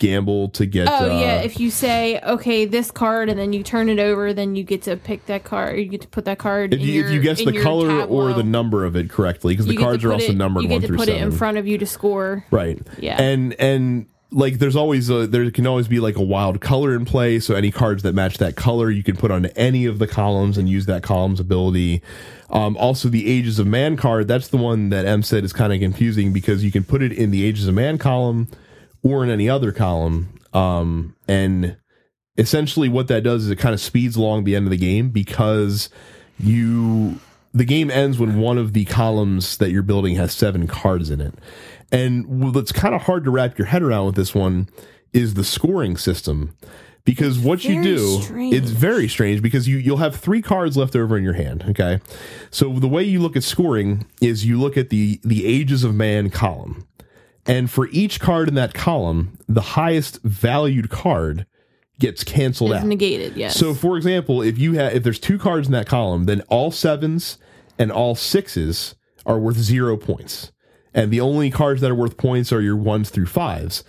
[0.00, 0.88] gamble to get.
[0.88, 4.32] Oh uh, yeah, if you say okay this card and then you turn it over,
[4.32, 5.78] then you get to pick that card.
[5.78, 6.74] You get to put that card.
[6.74, 9.52] if in you, if you guess the your color or the number of it correctly,
[9.54, 11.06] because the You get to cards are also it- numbered You get one to put
[11.06, 11.22] seven.
[11.22, 12.44] it in front of you to score.
[12.50, 12.80] Right.
[12.98, 13.20] Yeah.
[13.22, 17.04] And and like there's always a, there can always be like a wild color in
[17.04, 17.40] play.
[17.40, 20.58] So any cards that match that color, you can put on any of the columns
[20.58, 22.02] and use that column's ability.
[22.50, 24.28] Um, also, the Ages of Man card.
[24.28, 27.12] That's the one that M said is kind of confusing because you can put it
[27.12, 28.48] in the Ages of Man column
[29.02, 30.28] or in any other column.
[30.52, 31.76] Um, and
[32.36, 35.10] essentially, what that does is it kind of speeds along the end of the game
[35.10, 35.88] because
[36.38, 37.18] you
[37.54, 41.20] the game ends when one of the columns that you're building has seven cards in
[41.20, 41.34] it.
[41.90, 44.68] And what's kind of hard to wrap your head around with this one
[45.12, 46.54] is the scoring system.
[47.04, 48.54] Because what you do, strange.
[48.54, 51.64] it's very strange because you, you'll have three cards left over in your hand.
[51.70, 52.00] Okay.
[52.50, 55.94] So the way you look at scoring is you look at the, the ages of
[55.94, 56.86] man column.
[57.46, 61.46] And for each card in that column, the highest valued card
[61.98, 62.86] gets canceled It's out.
[62.86, 63.36] negated.
[63.38, 63.56] Yes.
[63.56, 66.70] So, for example, if you have if there's two cards in that column, then all
[66.70, 67.38] sevens
[67.78, 70.52] and all sixes are worth zero points,
[70.98, 73.84] and the only cards that are worth points are your ones through fives,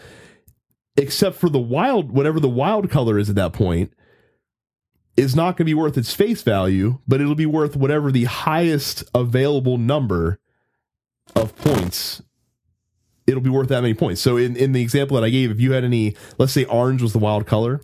[0.95, 3.91] except for the wild, whatever the wild color is at that point,
[5.17, 8.25] is not going to be worth its face value, but it'll be worth whatever the
[8.25, 10.39] highest available number
[11.35, 12.21] of points.
[13.25, 14.21] It'll be worth that many points.
[14.21, 17.01] So in, in the example that I gave, if you had any, let's say orange
[17.01, 17.81] was the wild color,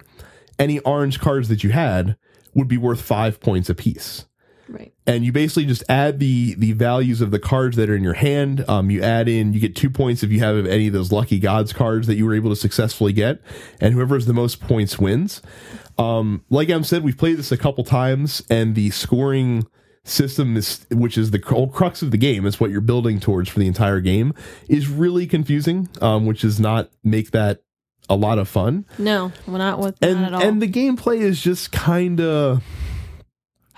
[0.60, 2.16] any orange cards that you had
[2.54, 4.28] would be worth five points apiece.
[4.68, 4.94] Right.
[5.06, 8.14] and you basically just add the the values of the cards that are in your
[8.14, 8.66] hand.
[8.68, 11.40] Um, you add in, you get two points if you have any of those lucky
[11.40, 13.42] gods cards that you were able to successfully get,
[13.80, 15.42] and whoever has the most points wins.
[15.98, 19.66] Um, like Em said, we've played this a couple times, and the scoring
[20.04, 23.50] system is, which is the whole crux of the game, is what you're building towards
[23.50, 24.34] for the entire game,
[24.68, 25.90] is really confusing.
[26.02, 27.62] Um, which does not make that
[28.10, 30.42] a lot of fun, No, not with and not at all.
[30.44, 32.62] and the gameplay is just kind of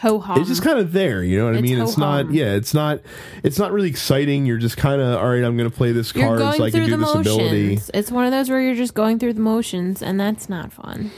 [0.02, 0.40] Ho hum.
[0.40, 1.80] it's just kind of there you know what i It's mean?
[1.82, 3.02] It's not yeah it's not
[3.44, 4.46] it's not really exciting.
[4.46, 6.70] You're just kind of all right i'm gonna play this You're card going so i
[6.72, 7.70] can through do the this ability.
[7.70, 7.92] motions.
[7.94, 11.10] It's one of those where you're just going through the motions, and that's not fun.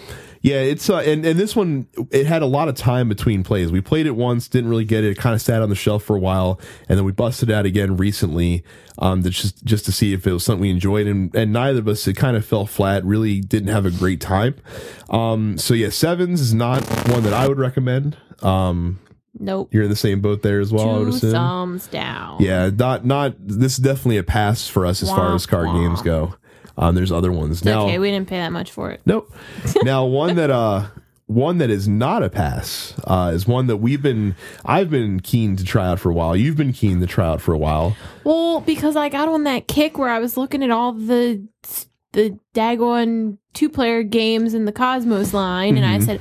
[0.42, 3.70] yeah it's uh, and, and this one it had a lot of time between plays.
[3.70, 5.12] We played it once didn't really get it.
[5.12, 7.54] It kind of sat on the shelf for a while and then we busted it
[7.54, 8.64] out again recently
[9.00, 11.80] um to just just to see if it was something we enjoyed and and neither
[11.80, 14.56] of us it kind of fell flat really didn't have a great time.
[15.10, 19.00] Um so yeah sevens is not one that i would recommend um
[19.42, 19.70] Nope.
[19.72, 22.42] you're in the same boat there as well i would Two assume thumbs down.
[22.42, 23.36] Yeah, not not.
[23.40, 25.74] This is definitely a pass for us as far as card wah.
[25.80, 26.36] games go.
[26.78, 27.84] Um, there's other ones now.
[27.86, 29.02] okay, we didn't pay that much for it.
[29.06, 29.32] nope.
[29.84, 30.88] now one that uh
[31.28, 35.56] one that is not a pass uh, is one that we've been I've been keen
[35.58, 36.36] to try out for a while.
[36.36, 37.96] You've been keen to try out for a while.
[38.24, 41.48] Well, because I got on that kick where I was looking at all the
[42.14, 46.20] the Dagon two player games in the Kosmos line, and I said,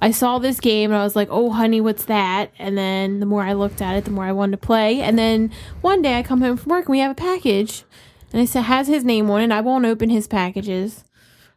[0.00, 2.52] I saw this game, and I was like, oh, honey, what's that?
[2.58, 5.00] And then the more I looked at it, the more I wanted to play.
[5.00, 7.84] And then one day I come home from work and we have a package,
[8.32, 9.50] and it has his name on it.
[9.50, 11.04] I won't open his packages.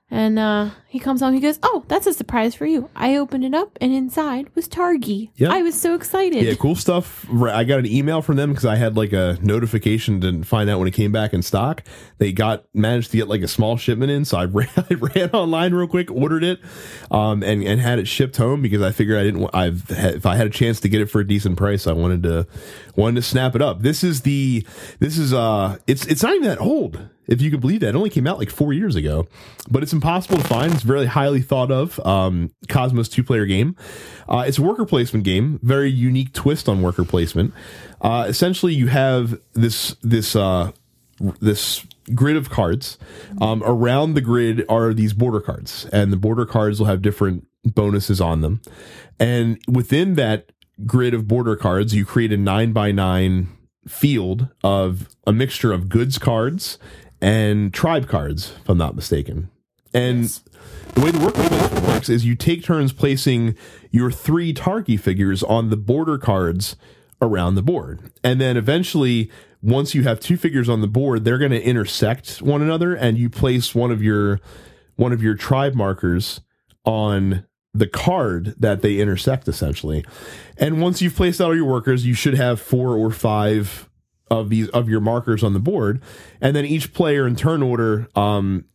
[0.10, 1.34] And uh, he comes home.
[1.34, 4.68] He goes, "Oh, that's a surprise for you." I opened it up, and inside was
[4.68, 5.30] Targi.
[5.38, 5.48] Yeah.
[5.50, 6.44] I was so excited.
[6.44, 7.26] Yeah, cool stuff.
[7.32, 10.80] I got an email from them because I had like a notification to find out
[10.80, 11.82] when it came back in stock.
[12.18, 15.30] They got managed to get like a small shipment in, so I ran, I ran
[15.30, 16.60] online real quick, ordered it,
[17.10, 19.50] um, and and had it shipped home because I figured I didn't.
[19.54, 21.94] I've had, if I had a chance to get it for a decent price, I
[21.94, 22.48] wanted to
[22.98, 23.82] wanted to snap it up.
[23.82, 24.68] This is the
[25.00, 27.00] this is uh it's it's not even that old.
[27.28, 29.26] If you can believe that, it only came out like four years ago,
[29.70, 30.81] but it's impossible to find.
[30.82, 32.00] It's very highly thought of.
[32.04, 33.76] Um, Kosmos two player game.
[34.28, 35.60] Uh, it's a worker placement game.
[35.62, 37.54] Very unique twist on worker placement.
[38.02, 40.72] Uh, essentially, you have this this uh,
[41.40, 42.98] this grid of cards.
[43.40, 47.46] Um, around the grid are these border cards, and the border cards will have different
[47.64, 48.60] bonuses on them.
[49.20, 50.52] And within that
[50.88, 53.50] grid of border cards, you create a nine by nine
[53.88, 56.80] field of a mixture of goods cards
[57.22, 59.52] and tribe cards, if I'm not mistaken.
[59.94, 60.24] And
[60.96, 63.56] the way the placement works is you take turns placing
[63.92, 66.76] your three Targi figures on the border cards
[67.22, 68.12] around the board.
[68.24, 69.32] And then eventually,
[69.62, 73.18] once you have two figures on the board, they're going to intersect one another and
[73.18, 74.40] you place one of your
[74.96, 76.42] one of your tribe markers
[76.84, 80.04] on the card that they intersect essentially.
[80.58, 83.90] And once you've placed all your workers, you should have four or five
[84.30, 86.02] of these of your markers on the board.
[86.40, 88.66] And then each player in turn order um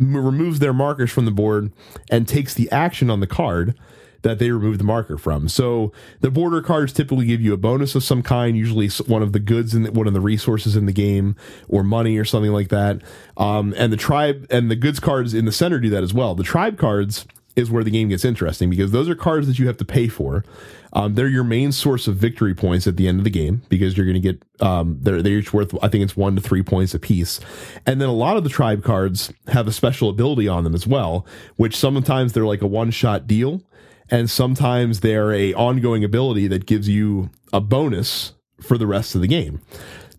[0.00, 1.72] m- removes their markers from the board
[2.10, 3.74] and takes the action on the card
[4.22, 5.48] that they remove the marker from.
[5.48, 9.32] So the border cards typically give you a bonus of some kind, usually one of
[9.32, 11.36] the goods and one of the resources in the game,
[11.68, 13.00] or money or something like that.
[13.36, 16.34] Um, and the tribe and the goods cards in the center do that as well.
[16.34, 17.26] The tribe cards
[17.58, 20.06] is where the game gets interesting because those are cards that you have to pay
[20.06, 20.44] for.
[20.92, 23.96] Um, they're your main source of victory points at the end of the game because
[23.96, 26.62] you're going to get um, they're they're each worth I think it's one to three
[26.62, 27.40] points a piece,
[27.84, 30.86] and then a lot of the tribe cards have a special ability on them as
[30.86, 33.60] well, which sometimes they're like a one shot deal,
[34.08, 39.20] and sometimes they're a ongoing ability that gives you a bonus for the rest of
[39.20, 39.60] the game.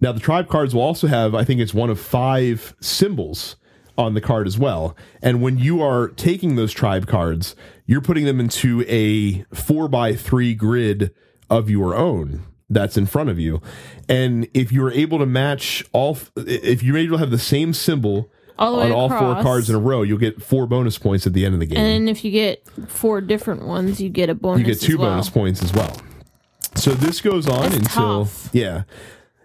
[0.01, 3.55] Now the tribe cards will also have I think it's one of five symbols
[3.99, 4.95] on the card as well.
[5.21, 10.15] And when you are taking those tribe cards, you're putting them into a four by
[10.15, 11.13] three grid
[11.49, 13.61] of your own that's in front of you.
[14.07, 18.31] And if you're able to match all, if you're able to have the same symbol
[18.57, 21.45] All on all four cards in a row, you'll get four bonus points at the
[21.45, 21.79] end of the game.
[21.79, 24.59] And if you get four different ones, you get a bonus.
[24.59, 25.11] you get two well.
[25.11, 25.99] bonus points as well.
[26.75, 28.49] So this goes on That's until tough.
[28.53, 28.83] yeah.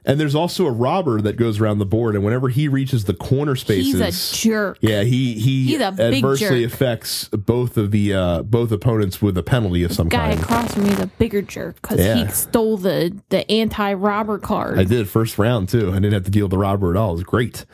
[0.06, 3.14] And there's also a robber that goes around the board, and whenever he reaches the
[3.14, 4.76] corner spaces, He's a jerk.
[4.82, 6.72] Yeah, he he adversely jerk.
[6.74, 10.36] affects both of the uh, both opponents with a penalty of some Guy kind.
[10.38, 12.16] Guy across from me is a bigger jerk because Yeah.
[12.26, 14.78] he stole the the anti robber card.
[14.78, 15.88] I did first round too.
[15.90, 17.10] I didn't have to deal with the robber at all.
[17.12, 17.64] It was great.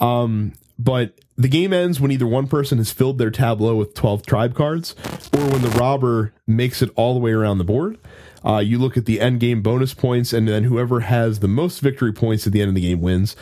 [0.00, 4.26] Um, but the game ends when either one person has filled their tableau with twelve
[4.26, 4.96] tribe cards,
[5.32, 7.98] or when the robber makes it all the way around the board.
[8.44, 11.80] Uh, you look at the end game bonus points, and then whoever has the most
[11.80, 13.34] victory points at the end of the game wins.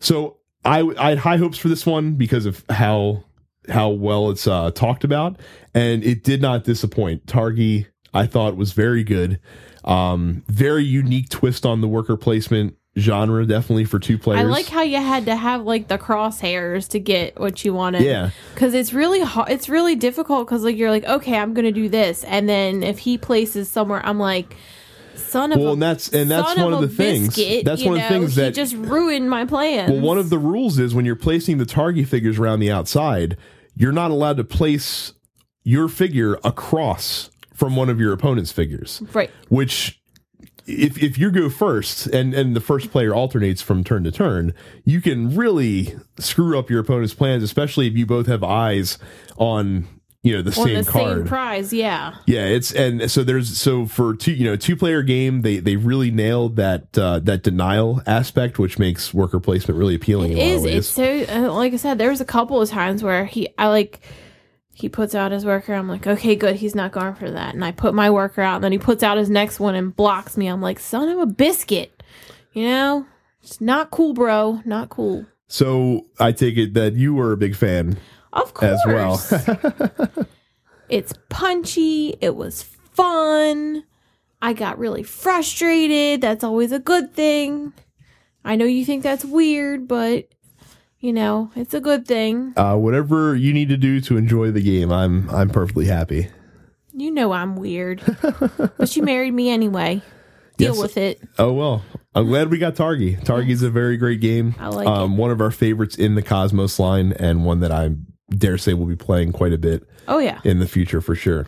[0.00, 3.24] So I, I had high hopes for this one because of how
[3.68, 5.38] how well it's uh, talked about,
[5.74, 7.26] and it did not disappoint.
[7.26, 9.40] Targi, I thought was very good.
[9.84, 14.40] Um, very unique twist on the worker placement genre, definitely for two players.
[14.40, 18.02] I like how you had to have like the crosshairs to get what you wanted.
[18.02, 18.30] Yeah.
[18.54, 19.50] because it's really hard.
[19.50, 22.98] It's really difficult because like you're like, okay, I'm gonna do this, and then if
[22.98, 24.56] he places somewhere, I'm like,
[25.14, 27.82] son of Well, a, and that's- and that's one of a the things- biscuit, that's
[27.82, 29.90] you one of the things that- just ruined my plans.
[29.92, 33.36] Well, one of the rules is when you're placing the Targi figures around the outside,
[33.76, 35.12] you're not allowed to place
[35.64, 39.02] your figure across from one of your opponent's figures.
[39.12, 39.30] right.
[39.48, 39.97] Which,
[40.68, 44.52] if if you go first and and the first player alternates from turn to turn,
[44.84, 48.98] you can really screw up your opponent's plans, especially if you both have eyes
[49.38, 49.88] on
[50.22, 51.16] you know the On same the card.
[51.18, 52.16] same prize, yeah.
[52.26, 55.76] Yeah, it's and so there's so for two you know two player game they they
[55.76, 60.32] really nailed that uh, that denial aspect, which makes worker placement really appealing.
[60.32, 60.88] It in a lot is.
[60.88, 61.98] It's so uh, like I said.
[61.98, 64.00] There was a couple of times where he, I like,
[64.78, 65.74] he puts out his worker.
[65.74, 66.54] I'm like, okay, good.
[66.54, 67.52] He's not going for that.
[67.52, 69.94] And I put my worker out, and then he puts out his next one and
[69.94, 70.46] blocks me.
[70.46, 72.00] I'm like, son of a biscuit.
[72.52, 73.06] You know,
[73.42, 74.62] it's not cool, bro.
[74.64, 75.26] Not cool.
[75.48, 77.98] So I take it that you were a big fan.
[78.32, 78.80] Of course.
[78.80, 80.26] As well.
[80.88, 82.14] it's punchy.
[82.20, 83.82] It was fun.
[84.40, 86.20] I got really frustrated.
[86.20, 87.72] That's always a good thing.
[88.44, 90.28] I know you think that's weird, but
[91.00, 92.52] you know, it's a good thing.
[92.56, 96.28] Uh, whatever you need to do to enjoy the game, I'm I'm perfectly happy.
[96.92, 98.02] You know I'm weird.
[98.76, 100.02] but you married me anyway.
[100.56, 100.82] Deal Yes.
[100.82, 101.20] with it.
[101.38, 101.84] Oh well,
[102.14, 103.22] I'm glad we got Targi.
[103.22, 104.54] Targi's a very great game.
[104.58, 107.90] I like um, One of our favorites in the Kosmos line, and one that I
[108.30, 110.40] dare say we'll be playing quite a bit Oh yeah.
[110.44, 111.46] in the future for sure.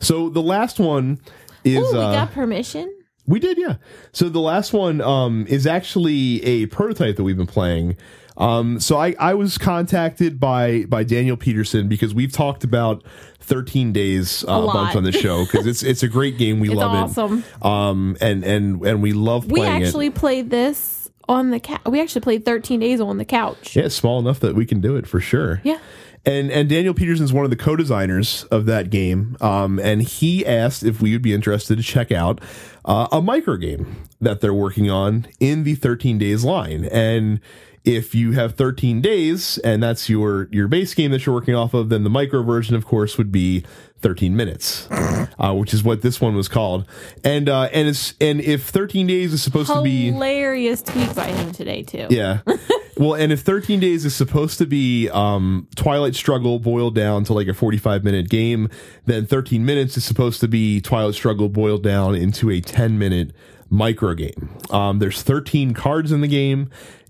[0.00, 1.18] So the last one
[1.64, 2.92] is Ooh, we uh, got permission.
[3.26, 3.76] We did, yeah.
[4.12, 7.96] So the last one um, is actually a prototype that we've been playing.
[8.36, 13.02] Um, so I, I was contacted by by Daniel Pedersen because we've talked about
[13.40, 14.74] 13 Days uh, a lot.
[14.74, 16.60] bunch on the show because it's it's a great game.
[16.60, 17.44] We It's love awesome.
[17.60, 17.64] it.
[17.64, 20.14] Um, and and and we love We actually it.
[20.14, 21.80] played this on the couch.
[21.86, 23.74] We actually played 13 days on the couch.
[23.74, 25.60] Yeah, it's small enough that we can do it for sure.
[25.64, 25.78] Yeah.
[26.24, 29.36] And and Daniel Pedersen is one of the co-designers of that game.
[29.40, 32.40] Um, and he asked if we would be interested to check out
[32.84, 36.84] uh, a micro game that they're working on in the 13 days line.
[36.86, 37.40] And
[37.86, 41.72] if you have 13 days and that's your your base game that you're working off
[41.72, 43.64] of, then the micro version, of course, would be
[44.00, 46.84] 13 minutes, uh, which is what this one was called.
[47.24, 51.28] And uh, and it's and if 13 days is supposed to be Hilarious tweet by
[51.28, 52.08] him today too.
[52.10, 52.40] yeah.
[52.96, 57.32] well, and if 13 days is supposed to be um, Twilight Struggle boiled down to
[57.32, 58.68] like a 45 minute game,
[59.04, 63.30] then 13 minutes is supposed to be Twilight Struggle boiled down into a 10 minute
[63.70, 64.50] micro game.
[64.70, 66.68] Um, there's 13 cards in the game.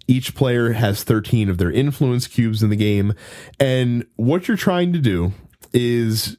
[0.09, 3.15] Each player has 13 of their influence cubes in the game.
[3.59, 5.33] And what you're trying to do
[5.73, 6.37] is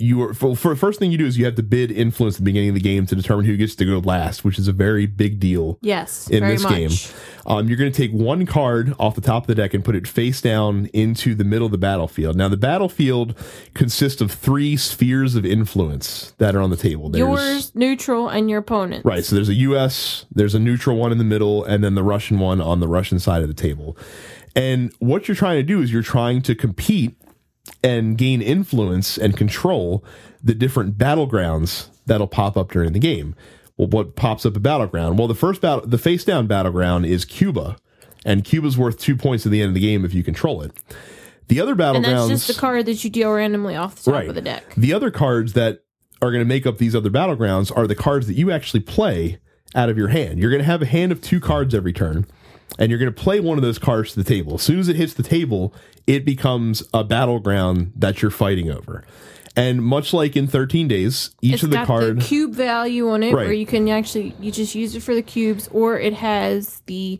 [0.00, 2.38] you are for, for first thing you do is you have to bid influence at
[2.38, 4.72] the beginning of the game to determine who gets to go last, which is a
[4.72, 6.28] very big deal Yes.
[6.30, 6.72] in very this much.
[6.72, 6.90] game.
[7.46, 9.96] Um, you're going to take one card off the top of the deck and put
[9.96, 12.36] it face down into the middle of the battlefield.
[12.36, 13.34] Now, the battlefield
[13.74, 17.08] consists of three spheres of influence that are on the table.
[17.08, 19.04] There's, Yours, neutral, and your opponent.
[19.04, 19.24] Right.
[19.24, 22.38] So there's a U.S., there's a neutral one in the middle, and then the Russian
[22.38, 23.96] one on the Russian side of the table.
[24.54, 27.16] And what you're trying to do is you're trying to compete
[27.82, 30.04] and gain influence and control
[30.42, 33.34] the different battlegrounds that'll pop up during the game.
[33.76, 35.18] Well, what pops up a battleground?
[35.18, 37.76] Well, the first battle, the face down battleground is Cuba,
[38.24, 40.72] and Cuba's worth two points at the end of the game if you control it.
[41.48, 44.14] The other And battlegrounds, that's just the card that you deal randomly off the top
[44.20, 44.28] Right.
[44.28, 44.64] of the deck.
[44.76, 45.82] the other cards that
[46.20, 49.38] are going to make up these other battlegrounds are the cards that you actually play
[49.74, 50.38] out of your hand.
[50.40, 52.26] You're going to have a hand of two cards every turn,
[52.78, 54.54] and you're going to play one of those cards to the table.
[54.54, 55.74] As soon as it hits the table,
[56.06, 59.04] it becomes a battleground that you're fighting over.
[59.56, 63.08] And much like in 13 days, each It's of the got card the cube value
[63.10, 63.46] on it, Right.
[63.46, 67.18] where you can actually you just use it for the cubes, or it has the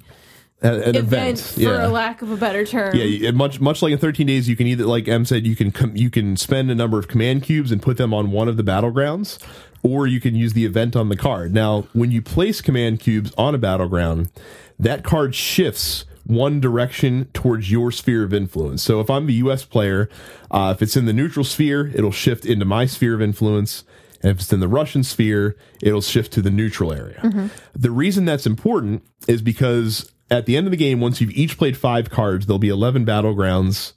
[0.62, 1.86] an, an event, event, for yeah.
[1.86, 2.94] a lack of a better term.
[2.94, 5.70] Yeah, much much like in 13 days, you can either, like Em said, you can
[5.72, 8.56] com- you can spend a number of command cubes and put them on one of
[8.56, 9.38] the battlegrounds,
[9.82, 11.52] or you can use the event on the card.
[11.52, 14.30] Now, when you place command cubes on a battleground,
[14.78, 18.82] that card shifts one direction towards your sphere of influence.
[18.82, 19.64] So if I'm the U.S.
[19.64, 20.10] player,
[20.50, 23.84] uh, if it's in the neutral sphere, it'll shift into my sphere of influence.
[24.22, 27.50] And if it's in the Russian sphere, it'll shift to the neutral area.
[27.74, 31.56] The reason that's important is because at the end of the game, once you've each
[31.56, 33.94] played five cards, there'll be 11 battlegrounds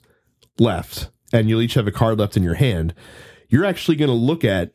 [0.58, 2.94] left, and you'll each have a card left in your hand.
[3.48, 4.72] You're actually going to look at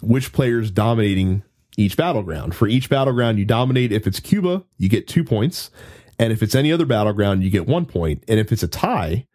[0.00, 1.42] which player's dominating
[1.80, 2.54] each battleground.
[2.54, 5.70] For each battleground you dominate, if it's Cuba, you get two points.
[6.18, 8.22] And if it's any other battleground, you get one point.
[8.28, 9.26] And if it's a tie,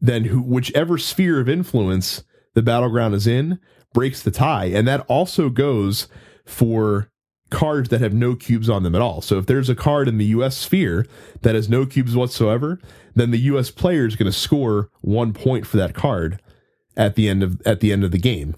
[0.00, 2.24] then whichever sphere of influence
[2.54, 3.60] the battleground is in
[3.94, 6.08] breaks the tie, and that also goes
[6.44, 7.10] for
[7.50, 9.22] cards that have no cubes on them at all.
[9.22, 11.06] So if there's a card in the US sphere
[11.42, 12.78] that has no cubes whatsoever,
[13.14, 16.40] then the US player is going to score 1 point for that card
[16.96, 18.54] at the end of at the end of the game.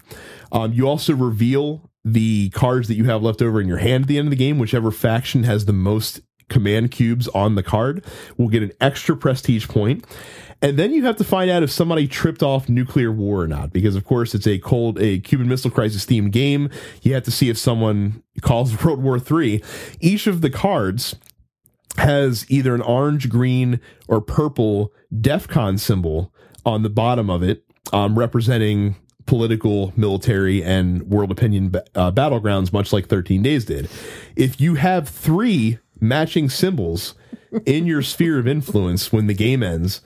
[0.51, 4.07] Um, you also reveal the cards that you have left over in your hand at
[4.07, 4.59] the end of the game.
[4.59, 8.03] Whichever faction has the most command cubes on the card
[8.37, 10.05] will get an extra prestige point.
[10.61, 13.73] And then you have to find out if somebody tripped off nuclear war or not,
[13.73, 16.69] because of course it's a cold, a Cuban Missile Crisis themed game.
[17.01, 19.63] You have to see if someone calls World War III.
[19.99, 21.15] Each of the cards
[21.97, 26.31] has either an orange, green, or purple DEFCON symbol
[26.63, 28.95] on the bottom of it, um, representing
[29.31, 33.89] political, military, and world opinion uh, battlegrounds, much like 13 Days did.
[34.35, 37.15] If you have three matching symbols
[37.65, 40.01] in your sphere of influence when the game ends,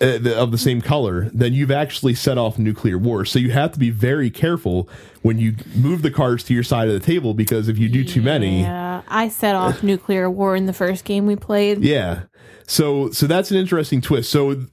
[0.00, 3.24] uh, the, of the same color, then you've actually set off nuclear war.
[3.24, 4.88] So you have to be very careful
[5.22, 8.02] when you move the cards to your side of the table because if you do
[8.02, 11.84] too many, Yeah, I set off nuclear war in the first game we played.
[11.84, 12.22] yeah.
[12.66, 14.30] So so that's an interesting twist.
[14.30, 14.64] So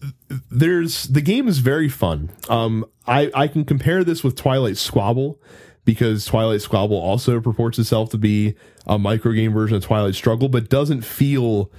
[0.50, 2.30] there's the game is very fun.
[2.50, 5.42] Um, I I can compare this with Twilight Squabble
[5.84, 8.56] because Twilight Squabble also purports itself to be
[8.88, 11.72] a micro game version of Twilight Struggle, but doesn't feel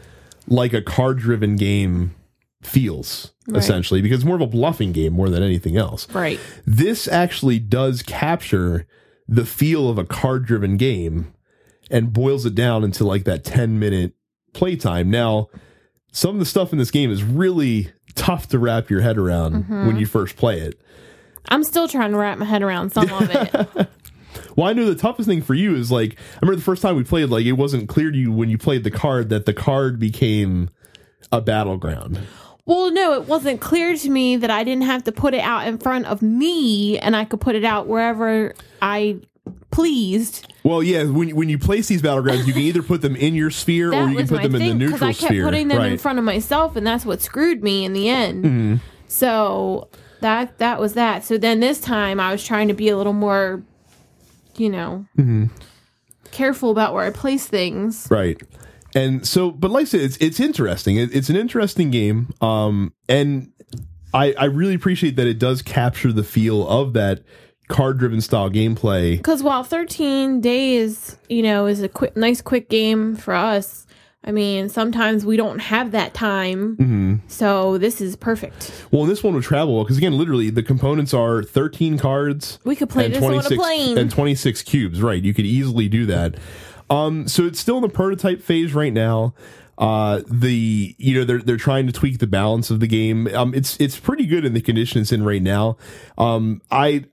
[0.48, 2.14] like a card driven game
[2.62, 3.58] feels Right.
[3.58, 6.08] essentially because it's more of a bluffing game more than anything else.
[6.12, 6.38] Right.
[6.64, 8.86] This actually does capture
[9.26, 11.32] the feel of a card driven game
[11.90, 14.12] and boils it down into like that 10 minute
[14.52, 15.10] playtime.
[15.10, 15.48] Now,
[16.12, 19.64] some of the stuff in this game is really tough to wrap your head around
[19.64, 19.86] mm-hmm.
[19.86, 20.80] when you first play it.
[21.48, 23.88] I'm still trying to wrap my head around some of it.
[24.56, 26.96] Well, I know the toughest thing for you is like, I remember the first time
[26.96, 29.54] we played, like, it wasn't clear to you when you played the card that the
[29.54, 30.70] card became
[31.30, 32.18] a battleground.
[32.66, 35.66] well, no, it wasn't clear to me that I didn't have to put it out
[35.66, 39.20] in front of me and I could put it out wherever I
[39.72, 40.52] pleased.
[40.62, 43.50] Well, yeah, when, when you place these battlegrounds, you can either put them in your
[43.50, 45.44] sphere or you can put them in the neutral I kept sphere.
[45.44, 45.92] putting them in right.
[45.94, 46.00] Mm-hmm.
[46.02, 48.80] front of myself, and that's what screwed me in the end.
[49.08, 49.88] So
[50.20, 51.24] that that was that.
[51.24, 53.62] So then this time I was trying to be a little more,
[54.56, 55.46] you know, Mm-hmm.
[56.30, 58.06] careful about where I place things.
[58.10, 58.40] Right.
[58.94, 60.96] And so, but like I said, it's it's interesting.
[60.96, 62.32] It, it's an interesting game.
[62.40, 63.50] Um, and
[64.14, 67.22] I I really appreciate that it does capture the feel of that
[67.72, 69.16] card driven style gameplay.
[69.16, 73.86] Because while 13 days, you know, is a quick, nice, quick game for us,
[74.24, 76.76] I mean, sometimes we don't have that time.
[76.76, 77.14] Mm-hmm.
[77.26, 78.70] So this is perfect.
[78.92, 82.60] Well, this one would travel well because again, literally the components are thirteen cards.
[82.64, 83.98] We could play and this on a plane.
[83.98, 86.36] and 26 cubes right you could easily do that
[86.90, 89.34] um so it's still in the prototype phase right now
[89.78, 93.54] uh the you know they're they're trying to tweak the balance of the game um
[93.54, 95.76] it's it's pretty good in the condition it's in right now
[96.18, 97.04] um i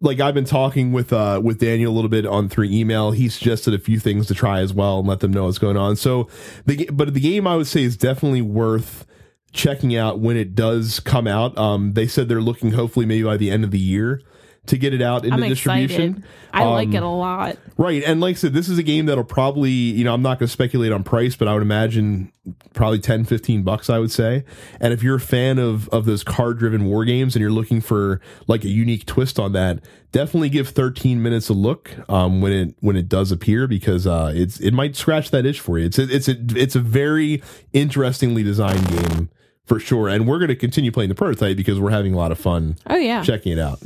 [0.00, 3.10] like I've been talking with uh with Daniel a little bit on through email.
[3.10, 5.76] He suggested a few things to try as well and let them know what's going
[5.76, 5.96] on.
[5.96, 6.28] So
[6.66, 9.06] the but the game I would say is definitely worth
[9.52, 11.56] checking out when it does come out.
[11.56, 14.22] Um, they said they're looking hopefully maybe by the end of the year
[14.68, 16.02] to get it out into I'm distribution.
[16.10, 16.24] excited.
[16.52, 17.58] I like Um, it a lot.
[17.76, 18.02] Right.
[18.04, 20.46] And like I said, this is a game that'll probably, you know, I'm not going
[20.46, 22.32] to speculate on price, but I would imagine
[22.72, 24.44] probably 10, 15 bucks, I would say.
[24.80, 27.80] And if you're a fan of, of those card driven war games and you're looking
[27.80, 29.80] for like a unique twist on that,
[30.12, 34.32] definitely give 13 minutes a look, um, when it, when it does appear because, uh,
[34.34, 35.84] it's, it might scratch that itch for you.
[35.86, 37.42] It's, a, it's a, it's a very
[37.72, 39.28] interestingly designed game
[39.66, 40.08] for sure.
[40.08, 42.76] And we're going to continue playing the prototype because we're having a lot of fun
[42.86, 43.22] Oh, yeah.
[43.22, 43.78] checking it out.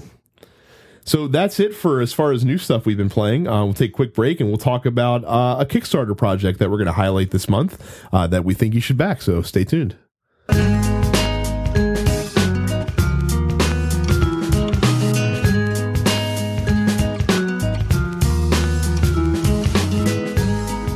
[1.05, 3.49] So that's it for as far as new stuff we've been playing.
[3.49, 6.71] Uh, we'll take a quick break and we'll talk about uh, a Kickstarter project that
[6.71, 9.21] we're going to highlight this month uh, that we think you should back.
[9.23, 9.97] So stay tuned.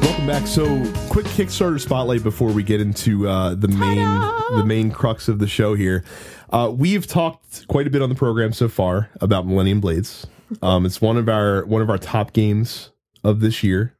[0.03, 0.47] Welcome back.
[0.47, 0.65] So,
[1.09, 4.57] quick Kickstarter spotlight before we get into uh, the main Ta-da!
[4.57, 6.05] the main crux of the show here.
[6.51, 10.27] Uh, we've talked quite a bit on the program so far about Millennium Blades.
[10.63, 12.91] Um, it's one of our one of our top games
[13.25, 13.97] of this year,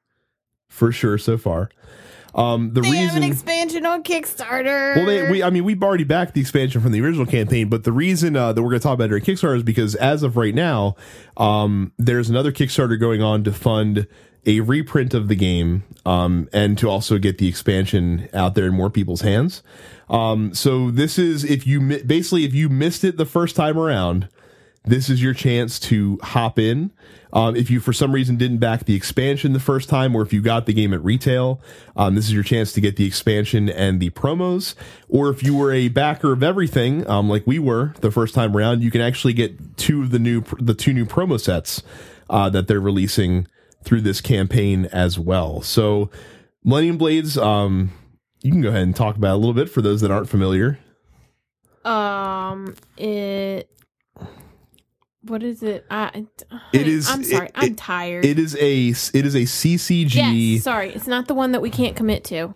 [0.69, 1.71] for sure so far.
[2.37, 4.95] Um, the They have an expansion on Kickstarter.
[4.97, 7.85] well, they, we, I mean, we've already backed the expansion from the original campaign, but
[7.85, 10.23] the reason uh, that we're going to talk about it during Kickstarter is because as
[10.23, 10.97] of right now,
[11.39, 14.07] um, there's another Kickstarter going on to fund
[14.47, 18.75] a reprint of the game, um, and to also get the expansion out there in
[18.75, 19.63] more people's hands.
[20.09, 23.77] Um, so this is if you mi- basically if you missed it the first time
[23.77, 24.29] around,
[24.85, 26.93] this is your chance to hop in.
[27.33, 30.33] Um, if you for some reason didn't back the expansion the first time, or if
[30.33, 31.61] you got the game at retail,
[31.97, 34.77] um, this is your chance to get the expansion and the promos.
[35.09, 38.57] Or if you were a backer of everything, um, like we were the first time
[38.57, 41.83] around, you can actually get two of the new the two new promo sets
[42.31, 43.49] uh, that they're releasing
[43.87, 45.63] through this campaign as well.
[45.63, 46.11] So,
[46.65, 47.93] Millennium Blades, um,
[48.43, 50.29] you can go ahead and talk about it a little bit for those that aren't
[50.29, 50.79] familiar.
[51.85, 53.71] Um, it.
[55.23, 55.87] What is it?
[55.91, 56.27] I.
[56.73, 57.47] It is- I'm sorry.
[57.47, 58.25] it- I'm it- tired.
[58.25, 60.15] It is a it is a CCG.
[60.55, 60.65] yes.
[60.65, 62.55] Sorry, it's not the one that we can't commit to.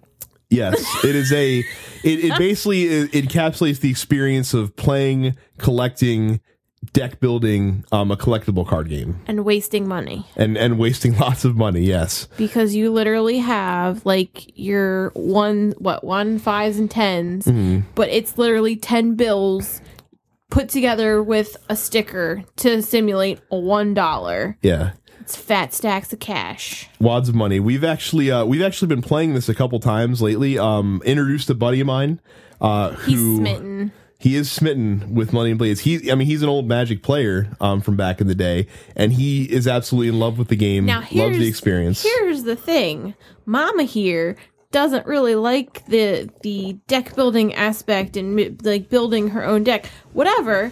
[0.51, 1.61] Yes, it is a.
[1.61, 1.65] It,
[2.25, 6.41] it basically it encapsulates the experience of playing, collecting,
[6.93, 11.57] deck building, um, a collectible card game, And wasting money and and wasting lots of
[11.57, 11.83] money.
[11.83, 17.81] Yes, because you literally have like your one what one fives and 10s Mm-hmm.
[17.95, 19.81] but it's literally ten bills
[20.51, 24.57] put together with a sticker to simulate a one dollar.
[24.63, 24.93] yeah.
[25.21, 26.89] It's fat stacks of cash.
[26.99, 27.61] wads of money.
[27.61, 30.59] We've actually uh, we've actually been playing this a couple times lately.
[30.59, 32.21] Um, introduced a buddy of mine
[32.61, 33.93] uh, He's who smitten.
[34.21, 35.81] He is smitten with Millennium Blades.
[35.81, 39.15] He, I mean, he's an old Magic player um, from back in the day, and
[39.15, 40.85] he is absolutely in love with the game.
[40.85, 42.03] Now loves the experience.
[42.03, 43.15] Here's the thing,
[43.47, 44.37] Mama here
[44.73, 49.87] doesn't really like the the deck building aspect and like building her own deck.
[50.13, 50.71] Whatever.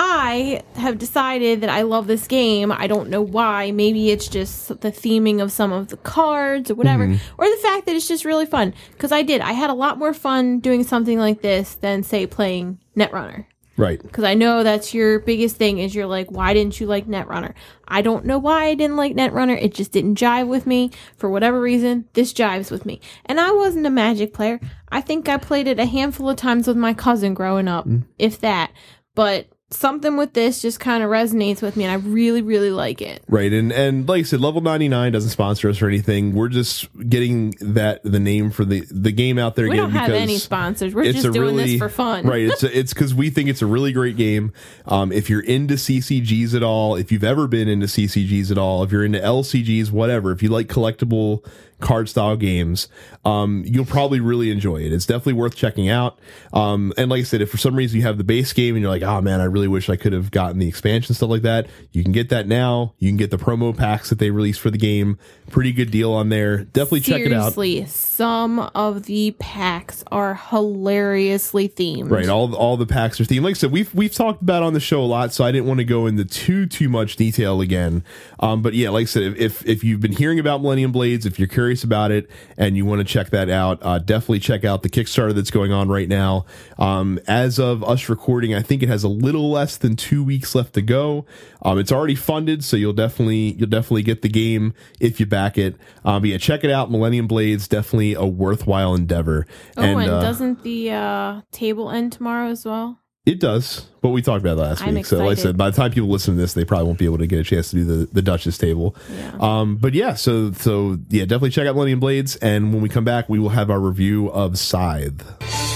[0.00, 2.70] I have decided that I love this game.
[2.70, 3.72] I don't know why.
[3.72, 7.34] Maybe it's just the theming of some of the cards or whatever, Mm-hmm.
[7.42, 8.74] or the fact that it's just really fun.
[8.92, 9.40] Because I did.
[9.40, 13.46] I had a lot more fun doing something like this than say playing Netrunner
[13.76, 14.00] Right.
[14.02, 17.54] because I know that's your biggest thing is you're like, why didn't you like Netrunner?
[17.88, 19.60] I don't know why I didn't like Netrunner.
[19.60, 22.04] It just didn't jive with me for whatever reason.
[22.12, 24.60] This jives with me, and I wasn't a Magic player.
[24.90, 27.86] I think I played it a handful of times with my cousin growing up,
[28.18, 28.70] if that.
[29.14, 33.02] But something with this just kind of resonates with me, and I really, really like
[33.02, 33.22] it.
[33.28, 36.34] Right, and and like I said, level ninety nine doesn't sponsor us or anything.
[36.34, 40.10] We're just getting that the name for the the game out there We don't have
[40.10, 40.94] any sponsors.
[40.94, 42.26] We're just doing really this for fun.
[42.26, 42.42] right.
[42.42, 44.52] It's a, it's because we think it's a really great game.
[44.86, 48.82] Um, if you're into CCGs at all, if you've ever been into CCGs at all,
[48.82, 51.44] if you're into LCGs, whatever, if you like collectible
[51.80, 52.88] card style games,
[53.24, 54.92] um, you'll probably really enjoy it.
[54.92, 56.18] It's definitely worth checking out.
[56.52, 58.82] Um, and like I said, if for some reason you have the base game and
[58.82, 61.42] you're like, oh man, I really wish I could have gotten the expansion stuff like
[61.42, 62.94] that, you can get that now.
[62.98, 65.18] You can get the promo packs that they released for the game.
[65.50, 66.64] Pretty good deal on there.
[66.64, 67.54] Definitely check it out.
[67.54, 72.10] Seriously, some of the packs are hilariously themed.
[72.10, 73.42] Right, all all the packs are themed.
[73.42, 75.66] Like I said, we've we've talked about on the show a lot, so I didn't
[75.66, 78.04] want to go into too too much detail again.
[78.40, 81.38] Um, but yeah, like I said, if if you've been hearing about Millennium Blades, if
[81.38, 84.82] you're curious about it and you want to check that out, uh, definitely check out
[84.82, 86.46] the Kickstarter that's going on right now.
[86.78, 90.54] Um, as of us recording, I think it has a little less than two weeks
[90.54, 91.26] left to go.
[91.62, 95.58] Um, it's already funded, so you'll definitely you'll definitely get the game if you back
[95.58, 95.76] it.
[96.04, 96.90] Um, but yeah, check it out.
[96.90, 99.46] Millennium Blades definitely a worthwhile endeavor.
[99.76, 103.00] Oh, and, uh, doesn't the uh, table end tomorrow as well?
[103.28, 105.04] It does, but we talked about it last I'm week.
[105.04, 107.04] So, like I said, by the time people listen to this, they probably won't be
[107.04, 108.96] able to get a chance to do the, the Duchess table.
[109.14, 109.36] Yeah.
[109.38, 113.04] Um, but yeah, so so yeah, definitely check out Millennium Blades, and when we come
[113.04, 115.67] back, we will have our review of Scythe.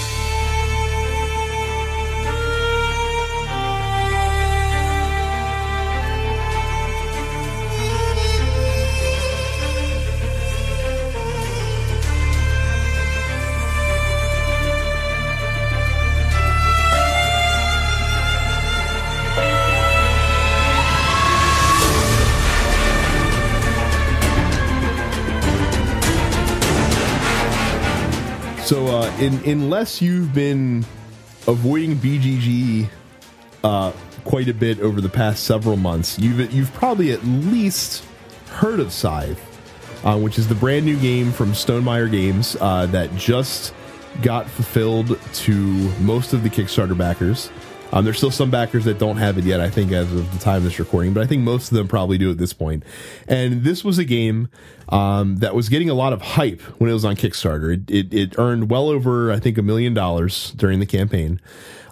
[29.23, 30.85] In, unless you've been
[31.47, 32.89] avoiding BGG
[33.63, 33.93] uh,
[34.25, 38.03] quite a bit over the past several months, you've you've probably at least
[38.49, 39.39] heard of Scythe,
[40.03, 43.73] uh, which is the brand new game from Stonemaier Games uh, that just
[44.21, 45.53] got fulfilled to
[46.01, 47.49] most of the Kickstarter backers.
[47.93, 50.39] Um, there's still some backers that don't have it yet, I think, as of the
[50.39, 52.83] time of this recording, but I think most of them probably do at this point.
[53.27, 54.49] And this was a game
[54.89, 57.71] um, that was getting a lot of hype when it was on Kickstarter.
[57.71, 61.39] It, it, it earned well over, I think, a million dollars during the campaign.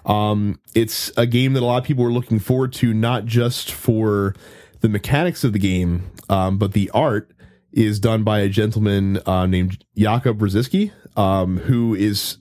[0.04, 3.70] Um, it's a game that a lot of people were looking forward to, not just
[3.70, 4.34] for
[4.80, 7.30] the mechanics of the game, um, but the art
[7.70, 12.38] is done by a gentleman uh, named Jakub Różalski, um, who is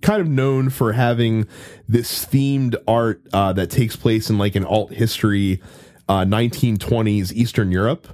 [0.00, 1.46] kind of known for having
[1.88, 5.60] this themed art uh, that takes place in like an alt history
[6.08, 8.06] uh, 1920s Eastern Europe.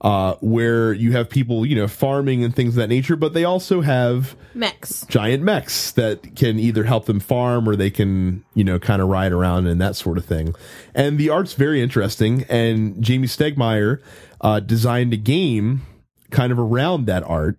[0.00, 3.44] uh, where you have people, you know, farming and things of that nature, but they
[3.44, 5.06] also have Mechs.
[5.06, 9.08] giant mechs that can either help them farm or they can, you know, kind of
[9.08, 10.54] ride around and that sort of thing.
[10.94, 12.44] And the art's very interesting.
[12.50, 14.02] And Jamey Stegmaier
[14.42, 15.80] uh, designed a game
[16.30, 17.58] kind of around that art,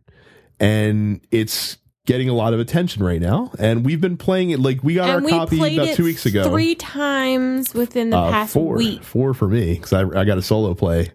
[0.59, 3.51] and it's getting a lot of attention right now.
[3.57, 6.25] And we've been playing it like we got And our we copy about two weeks
[6.25, 6.49] ago.
[6.49, 9.03] three times within the Uh, past four, week.
[9.03, 11.11] four for me because I, I got a solo play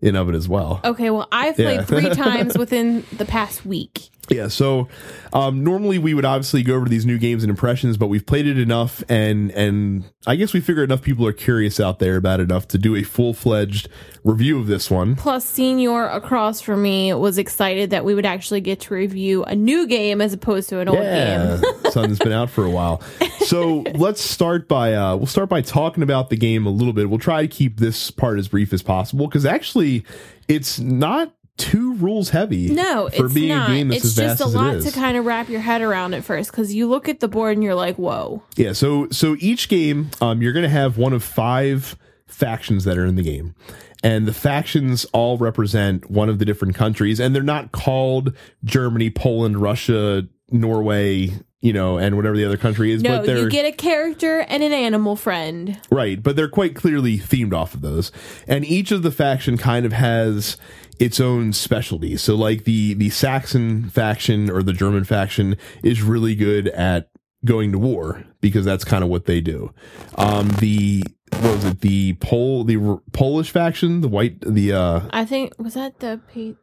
[0.00, 0.80] in of it as well.
[0.84, 1.82] Okay, well, I've played Yeah.
[1.84, 4.10] three times within the past week.
[4.28, 4.88] Yeah, so
[5.32, 8.46] um, normally we would obviously go over these new games and impressions, but we've played
[8.46, 12.38] it enough, and and I guess we figure enough people are curious out there about
[12.38, 13.88] enough to do a full fledged
[14.22, 15.16] review of this one.
[15.16, 19.56] Plus, Senior across from me was excited that we would actually get to review a
[19.56, 21.74] new game as opposed to an old Yeah, game.
[21.90, 23.02] something that's been out for a while.
[23.46, 27.10] So let's start by uh, we'll start by talking about the game a little bit.
[27.10, 30.04] We'll try to keep this part as brief as possible because actually
[30.46, 32.68] it's not too rules heavy.
[32.68, 33.70] No, for it's being not.
[33.70, 36.24] a game that's it's just a lot to kind of wrap your head around at
[36.24, 39.68] first because you look at the board and you're like, "Whoa!" Yeah, so so each
[39.68, 41.96] game, um, you're going to have one of five
[42.26, 43.54] factions that are in the game,
[44.02, 48.34] and the factions all represent one of the different countries, and they're not called
[48.64, 51.30] Germany, Poland, Russia, Norway,
[51.60, 53.02] you know, and whatever the other country is.
[53.02, 55.78] No, but they're you get a character and an animal friend.
[55.90, 58.10] right, but they're quite clearly themed off of those,
[58.48, 60.56] and each of the faction kind of has
[60.98, 62.16] its own specialty.
[62.16, 67.08] So, like the the Saxon faction or the German faction is really good at
[67.44, 69.72] going to war because that's kind of what they do.
[70.16, 71.80] Um, the what was it?
[71.80, 76.20] The Pol the R- Polish faction, the white the uh I think was that the
[76.32, 76.58] pa-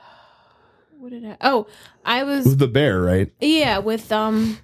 [0.98, 1.36] What did I?
[1.40, 1.66] Oh,
[2.04, 3.32] I was was the bear, right?
[3.40, 4.58] yeah with um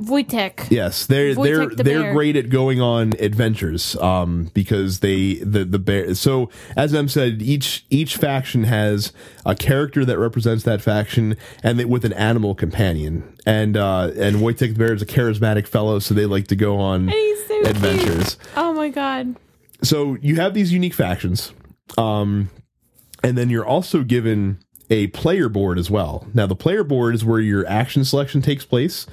[0.00, 0.70] Wojtek.
[0.70, 2.12] Yes, they're Wojtek they're the they're bear.
[2.14, 3.96] great at going on adventures.
[3.96, 6.14] Um, because they the the bear.
[6.14, 9.12] So as Em said, each each faction has
[9.44, 13.36] a character that represents that faction, and they, with an animal companion.
[13.46, 16.78] And uh, and Wojtek the bear is a charismatic fellow, so they like to go
[16.78, 17.66] on so cute.
[17.66, 18.38] adventures.
[18.56, 19.36] Oh my god.
[19.82, 21.52] so you have these unique factions
[21.96, 22.50] um
[23.24, 24.58] and then you're also given
[24.90, 26.26] a player board as well.
[26.34, 29.06] Now the player board is where your action selection takes place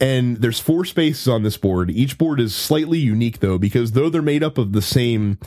[0.00, 1.90] and there's four spaces on this board.
[1.90, 5.38] Each board is slightly unique though because though they're made up of the same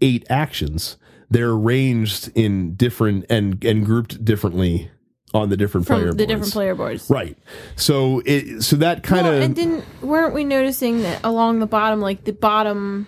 [0.00, 0.96] eight actions
[1.30, 4.90] they're arranged in different and and grouped differently
[5.32, 6.26] on the different From player the boards.
[6.28, 7.08] different player boards.
[7.08, 7.38] right.
[7.76, 11.66] So it so that kind of Well, and didn't weren't we noticing that along the
[11.66, 13.06] bottom, like the bottom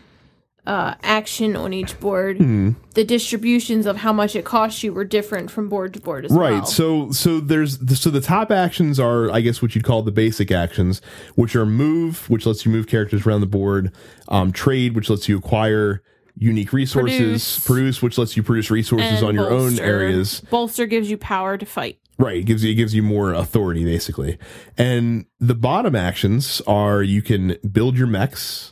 [0.67, 2.71] uh, action on each board, Hmm.
[2.95, 6.31] the distributions of how much it costs you were different from board to board as
[6.31, 6.59] right well.
[6.61, 6.69] Right.
[6.69, 10.53] So so there's so the top actions are i guess what you'd call the basic
[10.53, 11.03] actions
[11.35, 13.93] which are move which lets you move characters around the board
[14.29, 16.03] um, trade which lets you acquire
[16.39, 17.59] unique resources Produce.
[17.67, 21.67] produce, which lets you produce resources on your own areas Bolster gives you power to
[21.67, 21.99] fight.
[22.19, 24.39] Right, it gives you it gives you more authority basically.
[24.79, 28.72] And the bottom actions are you can build your mechs,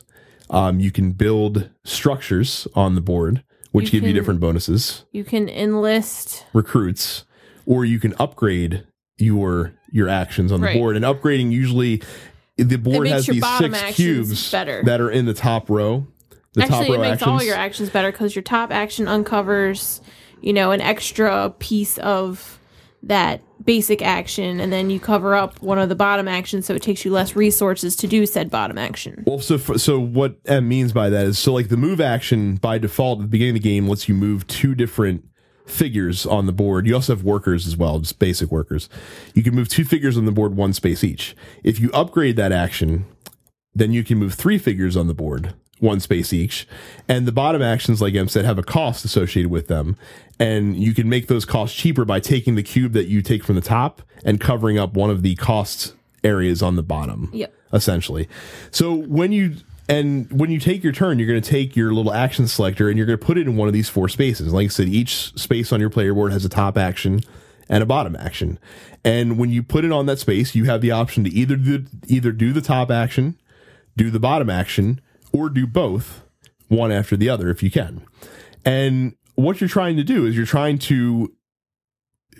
[0.51, 5.23] um, you can build structures on the board, which You give you different bonuses, You
[5.23, 6.45] can enlist.
[6.53, 7.23] recruits,
[7.65, 8.85] or you can upgrade
[9.17, 10.95] your your actions on the board.
[10.95, 12.01] And upgrading usually
[12.57, 14.83] the board has your these bottom six cubes better.
[14.85, 16.05] that are in the top row.
[16.53, 17.27] The top Actually, row it makes actions.
[17.27, 20.01] all your actions better because your top action uncovers,
[20.41, 22.59] you know, an extra piece of
[23.03, 26.81] that basic action, and then you cover up one of the bottom actions, so it
[26.81, 29.23] takes you less resources to do said bottom action.
[29.25, 32.55] Well, so f so what Em means by that is so like the move action
[32.55, 35.27] by default at the beginning of the game lets you move two different
[35.65, 36.85] figures on the board.
[36.87, 38.89] You also have workers as well, just basic workers.
[39.33, 41.35] You can move two figures on the board, one space each.
[41.63, 43.05] If you upgrade that action,
[43.73, 46.67] then you can move three figures on the board, one space each.
[47.07, 49.97] And the bottom actions, like Em said, have a cost associated with them.
[50.39, 53.55] And you can make those costs cheaper by taking the cube that you take from
[53.55, 57.53] the top and covering up one of the cost areas on the bottom Yep.
[57.73, 58.29] essentially.
[58.69, 59.55] So when you
[59.89, 62.97] and when you take your turn, you're going to take your little action selector and
[62.97, 64.53] you're going to put it in one of these four spaces.
[64.53, 67.21] Like I said, each space on your player board has a top action
[67.67, 68.59] and a bottom action.
[69.03, 71.85] And when you put it on that space, you have the option to either do,
[72.07, 73.37] either do the top action,
[73.97, 75.01] do the bottom action,
[75.31, 76.23] or do both,
[76.67, 78.05] one after the other if you can.
[78.65, 81.33] And what you're trying to do is you're trying to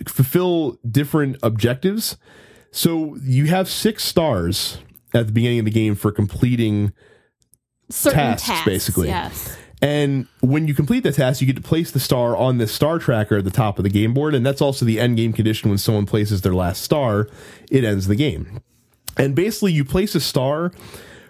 [0.06, 2.16] fulfill different objectives.
[2.70, 4.78] So you have six stars
[5.14, 6.92] at the beginning of the game for completing
[7.90, 9.08] Certain Tasks, tasks, basically.
[9.08, 9.56] Yes.
[9.82, 12.98] and when you complete the task, you get to place the star on this star
[12.98, 15.68] tracker at the top of the game board, and that's also the end game condition.
[15.68, 17.28] When someone places their last star,
[17.70, 18.60] it ends the game.
[19.18, 20.72] And basically, you place a star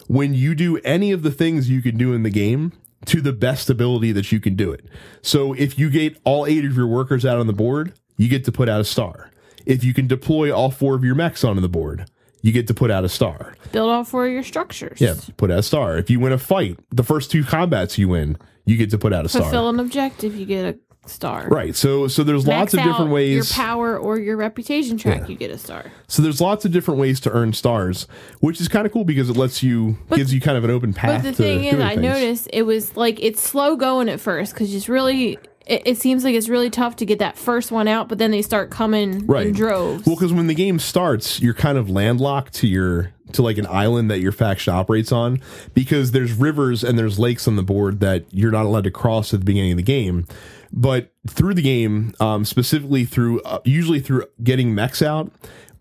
[0.07, 2.73] when you do any of the things you can do in the game
[3.05, 4.85] to the best ability that you can do it.
[5.21, 8.45] So if you get all eight of your workers out on the board, you get
[8.45, 9.29] to put out a star.
[9.65, 12.09] If you can deploy all four of your mechs onto the board,
[12.41, 13.55] you get to put out a star.
[13.71, 14.99] Build all four of your structures.
[14.99, 15.97] Yeah, put out a star.
[15.97, 19.13] If you win a fight, the first two combats you win, you get to put
[19.13, 19.43] out a star.
[19.43, 21.47] Fulfill an objective, you get a star.
[21.47, 21.75] Right.
[21.75, 23.35] So so there's Max lots of different ways.
[23.35, 25.27] Your power or your reputation track, Yeah.
[25.27, 25.85] you get a star.
[26.07, 28.07] So there's lots of different ways to earn stars,
[28.39, 30.93] which is kind of cool because it lets you gives you kind of an open
[30.93, 31.23] path.
[31.23, 32.01] But the thing is, I things.
[32.01, 35.37] noticed it was like it's slow going at first because it's really.
[35.65, 38.31] It, it seems like it's really tough to get that first one out, but then
[38.31, 40.05] they start coming right in droves.
[40.05, 43.65] Well, because when the game starts, you're kind of landlocked to your to like an
[43.67, 45.39] island that your faction operates on
[45.73, 49.33] because there's rivers and there's lakes on the board that you're not allowed to cross
[49.33, 50.27] at the beginning of the game.
[50.75, 55.31] But through the game, um, specifically through uh, usually through getting mechs out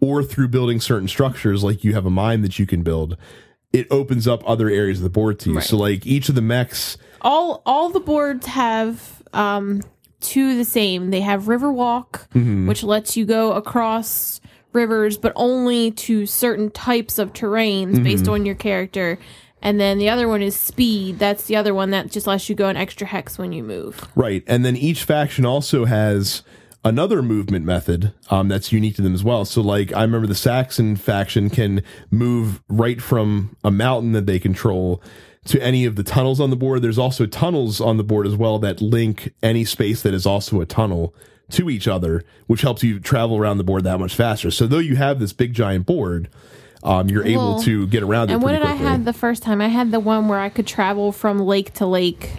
[0.01, 3.17] or through building certain structures, like you have a mine that you can build.
[3.73, 5.57] It opens up other areas of the board to you.
[5.57, 5.65] Right.
[5.65, 9.81] So, like each of the mechs, all all the boards have um
[10.21, 11.11] two the same.
[11.11, 12.67] They have Riverwalk, Mm-hmm.
[12.69, 14.43] which lets you go across
[14.75, 18.05] rivers, but only to certain types of terrains Mm-hmm.
[18.05, 19.19] based on your character.
[19.63, 21.19] And then the other one is Speed.
[21.19, 24.09] That's the other one that just lets you go an extra hex when you move.
[24.17, 24.43] Right.
[24.47, 26.43] And then each faction also has
[26.85, 29.45] another movement method um, that's unique to them as well.
[29.45, 34.39] So, like, I remember the Saxon faction can move right from a mountain that they
[34.39, 35.03] control
[35.45, 36.83] to any of the tunnels on the board.
[36.83, 40.61] There's also tunnels on the board as well that link any space that is also
[40.61, 41.15] a tunnel
[41.51, 44.51] to each other, which helps you travel around the board that much faster.
[44.51, 46.29] So, though you have this big giant board,
[46.83, 48.87] um, you're able to get around And what did I quickly.
[48.87, 49.61] have the first time?
[49.61, 52.31] I had the one where I could travel from lake to lake.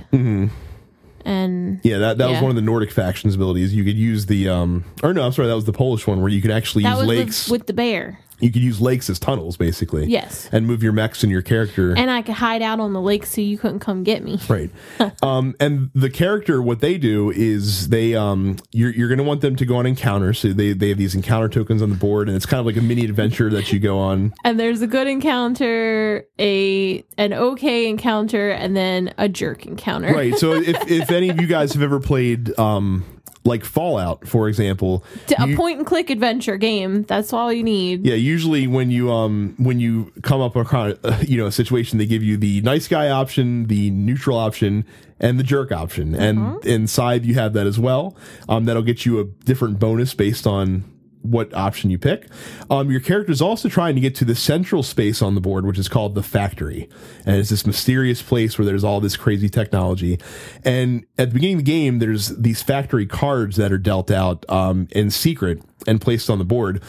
[1.25, 3.73] And yeah, that, that was one of the Nordic factions abilities.
[3.73, 6.29] You could use the um or no, I'm sorry, that was the Polish one where
[6.29, 7.49] you could actually that use lakes.
[7.49, 8.19] with, with the bear.
[8.43, 10.05] You could use lakes as tunnels basically.
[10.07, 10.49] Yes.
[10.51, 11.93] And move your mechs and your character.
[11.95, 14.39] And I could hide out on the lake so you couldn't come get me.
[14.49, 14.69] right.
[15.23, 19.41] um and the character what they do is they um you're you're going to want
[19.41, 20.39] them to go on encounters.
[20.39, 22.77] So they they have these encounter tokens on the board and it's kind of like
[22.77, 24.33] a mini adventure that you go on.
[24.43, 30.13] And there's a good encounter, a an okay encounter, and then a jerk encounter.
[30.13, 30.37] Right.
[30.37, 33.05] So if if any of you guys have ever played um
[33.45, 35.03] like Fallout, for example,
[35.47, 37.03] you- a point and click adventure game.
[37.03, 38.05] That's all you need.
[38.05, 41.97] Yeah, usually when you um when you come up across uh, you know a situation,
[41.97, 44.85] they give you the nice guy option, the neutral option,
[45.19, 48.15] and the jerk option, and inside you have that as well.
[48.47, 50.85] Um, that'll get you a different bonus based on
[51.23, 52.27] what option you pick.
[52.69, 55.65] Um, your character is also trying to get to the central space on the board,
[55.65, 56.89] which is called the factory,
[57.25, 60.19] and it's this mysterious place where there's all this crazy technology.
[60.63, 64.47] And at the beginning of the game, there's these factory cards that are dealt out
[64.49, 66.81] um, in secret and placed on the board.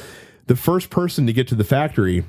[0.47, 2.25] The first person to get to the factory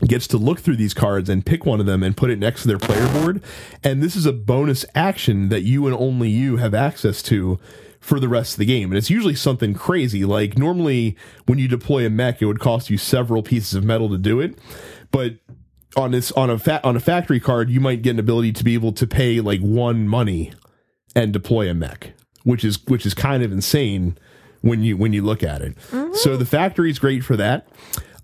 [0.00, 2.62] gets to look through these cards and pick one of them and put it next
[2.62, 3.42] to their player board.
[3.82, 7.58] And this is a bonus action that you and only you have access to
[8.04, 8.90] for the rest of the game.
[8.90, 10.26] And it's usually something crazy.
[10.26, 14.10] Like normally when you deploy a mech, it would cost you several pieces of metal
[14.10, 14.58] to do it.
[15.10, 15.36] But
[15.96, 18.64] on this on a fa- on a factory card, you might get an ability to
[18.64, 20.52] be able to pay like one money
[21.16, 24.18] and deploy a mech, which is which is kind of insane
[24.60, 25.74] when you when you look at it.
[26.16, 27.66] So the factory is great for that.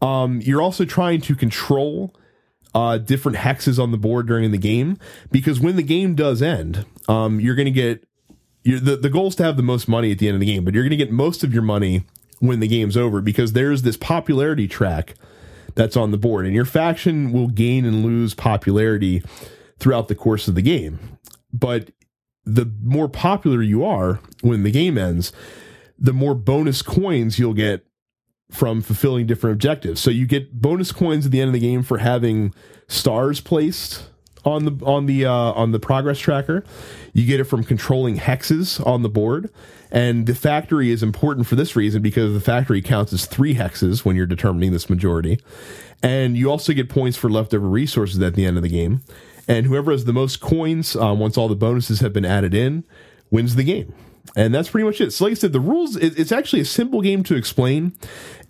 [0.02, 2.14] Um, you're also trying to control
[2.74, 4.98] uh, different hexes on the board during the game
[5.30, 8.06] because when the game does end, um, you're going to get
[8.64, 10.64] the the goal is to have the most money at the end of the game,
[10.64, 12.04] but you're going to get most of your money
[12.40, 15.14] when the game's over because there's this popularity track
[15.74, 19.22] that's on the board, and your faction will gain and lose popularity
[19.78, 20.98] throughout the course of the game.
[21.52, 21.90] But
[22.44, 25.32] the more popular you are when the game ends,
[25.98, 27.86] the more bonus coins you'll get
[28.50, 30.00] from fulfilling different objectives.
[30.00, 32.52] So you get bonus coins at the end of the game for having
[32.88, 34.09] stars placed
[34.44, 36.64] on the on the uh, on the progress tracker.
[37.12, 39.50] You get it from controlling hexes on the board.
[39.92, 44.04] And the factory is important for this reason because the factory counts as three hexes
[44.04, 45.40] when you're determining this majority.
[46.02, 49.02] And you also get points for leftover resources at the end of the game.
[49.48, 52.84] And whoever has the most coins, um, once all the bonuses have been added in,
[53.30, 53.92] wins the game.
[54.36, 55.12] And that's pretty much it.
[55.12, 57.94] So, like I said, the rules, it, it's actually a simple game to explain.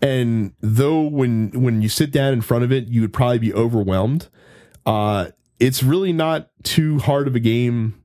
[0.02, 3.54] And though when, when you sit down in front of it, you would probably be
[3.54, 4.28] overwhelmed,
[4.84, 5.28] uh,
[5.60, 8.02] it's really not too hard of a game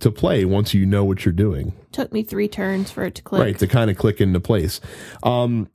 [0.00, 1.72] to play once you know what you're doing.
[1.92, 3.40] Took me three turns for it to click.
[3.40, 4.80] right to kind of click into place.
[5.22, 5.70] Um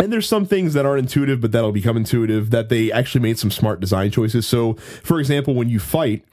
[0.00, 3.38] and there's some things that aren't intuitive but that'll become intuitive that they actually made
[3.38, 4.46] some smart design choices.
[4.48, 6.24] So for example when you fight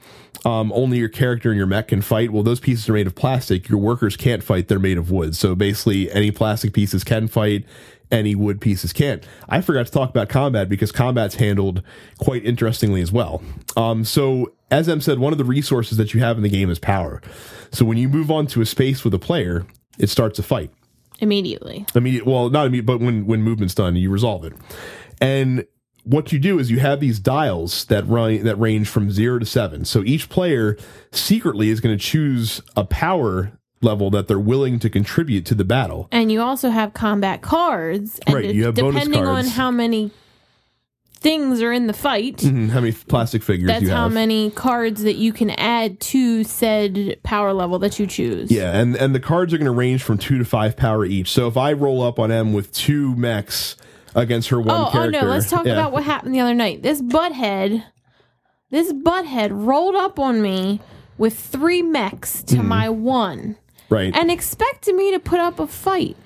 [0.44, 3.14] um, only your character and your mech can fight well those pieces are made of
[3.14, 3.68] plastic.
[3.68, 5.36] Your workers can't fight they're made of wood.
[5.36, 7.64] So basically any plastic pieces can fight
[8.10, 11.82] any wood pieces can't i forgot to talk about combat because combat's handled
[12.18, 13.42] quite interestingly as well.
[13.76, 16.70] Um, so as Em said, one of the resources that you have in the game
[16.70, 17.20] is power.
[17.72, 19.66] So when you move on to a space with a player,
[19.98, 20.70] it starts a fight.
[21.18, 21.84] Immediately.
[21.94, 24.54] immediate well not immediate but when when movement's done you resolve it.
[25.20, 25.66] And
[26.04, 29.44] what you do is you have these dials that run that range from zero to
[29.44, 29.84] seven.
[29.84, 30.78] So each player
[31.12, 33.52] secretly is going to choose a power
[33.82, 38.20] level that they're willing to contribute to the battle And you also have combat cards.
[38.26, 40.10] And Right, you have depending on how many
[41.14, 45.02] things are in the fight, Mhm, how many plastic figures that's you how many cards
[45.02, 48.50] that you can add to said power level that you choose.
[48.50, 51.30] yeah and and the cards are going to range from two to five power each
[51.30, 53.76] so if i roll up on Em with two mechs
[54.14, 55.72] against her one Oh, character Oh, no, let's talk yeah.
[55.74, 56.82] about what happened the other night.
[56.82, 57.84] This butthead,
[58.70, 60.80] this butthead rolled up on me
[61.18, 63.56] with three mechs to my one
[63.90, 66.16] right and expected me to put up a fight.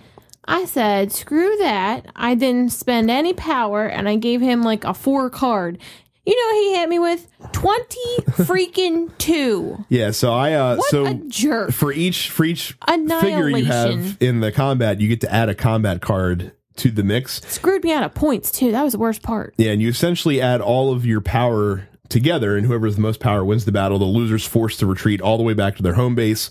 [0.46, 2.06] I said, screw that.
[2.14, 5.78] I didn't spend any power and I gave him like a four card.
[6.26, 7.26] You know what he hit me with?
[7.52, 7.96] 20
[8.44, 9.84] freaking two.
[9.90, 11.72] yeah so i uh What so a jerk.
[11.72, 12.76] for each for each
[13.20, 17.02] figure you have in the combat, you get to add a combat card to the
[17.02, 17.40] mix.
[17.46, 18.72] Screwed me out of points too.
[18.72, 19.54] That was the worst part.
[19.56, 23.20] Yeah, and you essentially add all of your power together, and whoever has the most
[23.20, 23.98] power wins the battle.
[23.98, 26.50] The loser's forced to retreat all the way back to their home base,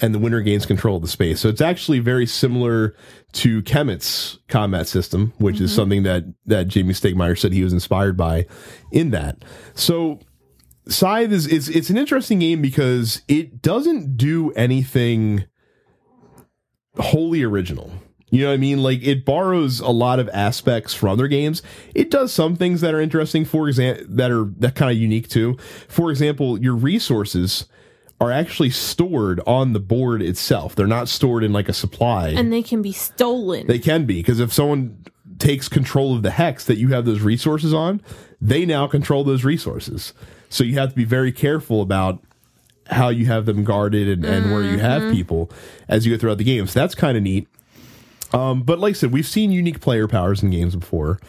[0.00, 1.40] and the winner gains control of the space.
[1.40, 2.94] So it's actually very similar
[3.32, 5.76] to Kemet's combat system, which is mm-hmm.
[5.76, 8.46] something that that Jamey Stegmaier said he was inspired by
[8.92, 9.44] in that.
[9.74, 10.20] So
[10.88, 15.44] Scythe is, is it's an interesting game because it doesn't do anything
[16.98, 17.92] wholly original.
[18.34, 18.82] You know what I mean?
[18.82, 21.62] Like it borrows a lot of aspects from other games.
[21.94, 25.28] It does some things that are interesting, for example, that are that kind of unique
[25.28, 25.56] too.
[25.86, 27.66] For example, your resources
[28.20, 30.74] are actually stored on the board itself.
[30.74, 32.30] They're not stored in like a supply.
[32.30, 33.68] And they can be stolen.
[33.68, 35.04] They can be because if someone
[35.38, 38.02] takes control of the hex that you have those resources on,
[38.40, 40.12] they now control those resources.
[40.48, 42.20] So you have to be very careful about
[42.88, 45.12] how you have them guarded and, and where you have mm-hmm.
[45.12, 45.50] people
[45.88, 46.66] as you go throughout the game.
[46.66, 47.48] So that's kind of neat.
[48.32, 51.20] Um, but like I said, we've seen unique player powers in games before.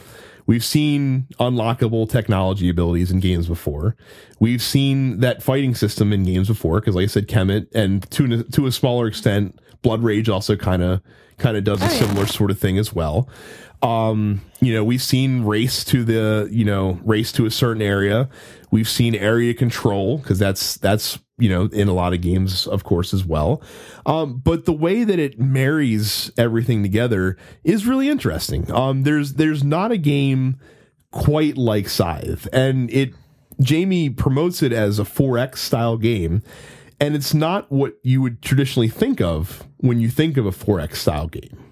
[0.47, 3.95] We've seen unlockable technology abilities in games before.
[4.39, 8.43] We've seen that fighting system in games before because, like I said, Kemet and to
[8.43, 11.01] to a smaller extent, Blood Rage also kind of
[11.37, 11.99] kind of does a Oh, yeah.
[11.99, 13.27] similar sort of thing as well.
[13.81, 18.29] Um, you know, we've seen race to the you know race to a certain area.
[18.71, 22.83] We've seen area control because that's that's you know in a lot of games, of
[22.83, 23.61] course, as well.
[24.05, 28.71] Um, but the way that it marries everything together is really interesting.
[28.71, 30.57] Um, there's there's not a game
[31.11, 33.13] quite like Scythe, and it
[33.61, 36.41] Jamey promotes it as a 4X style game,
[36.99, 40.95] and it's not what you would traditionally think of when you think of a 4X
[40.95, 41.64] style game.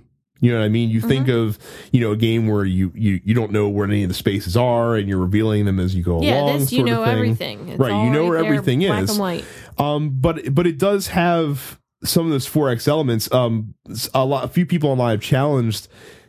[0.43, 0.89] You know what I mean?
[0.89, 1.47] You think Mm-hmm.
[1.47, 1.57] of
[1.93, 4.57] you know a game where you, you you don't know where any of the spaces
[4.57, 6.23] are, and you're revealing them as you go along.
[6.23, 6.59] yeah, along.
[6.59, 7.69] this you know everything.
[7.69, 8.03] It's right?
[8.03, 9.11] You know where there, everything black is.
[9.11, 9.45] And white.
[9.77, 13.31] Um, but but it does have some of those 4X elements.
[13.33, 13.73] Um,
[14.13, 15.87] a lot, a few people online have challenged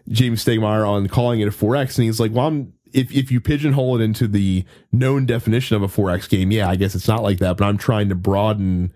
[0.08, 3.40] James Stegmaier on calling it a 4X, and he's like, "Well, I'm, if if you
[3.40, 7.24] pigeonhole it into the known definition of a 4X game, yeah, I guess it's not
[7.24, 7.56] like that.
[7.56, 8.92] But I'm trying to broaden,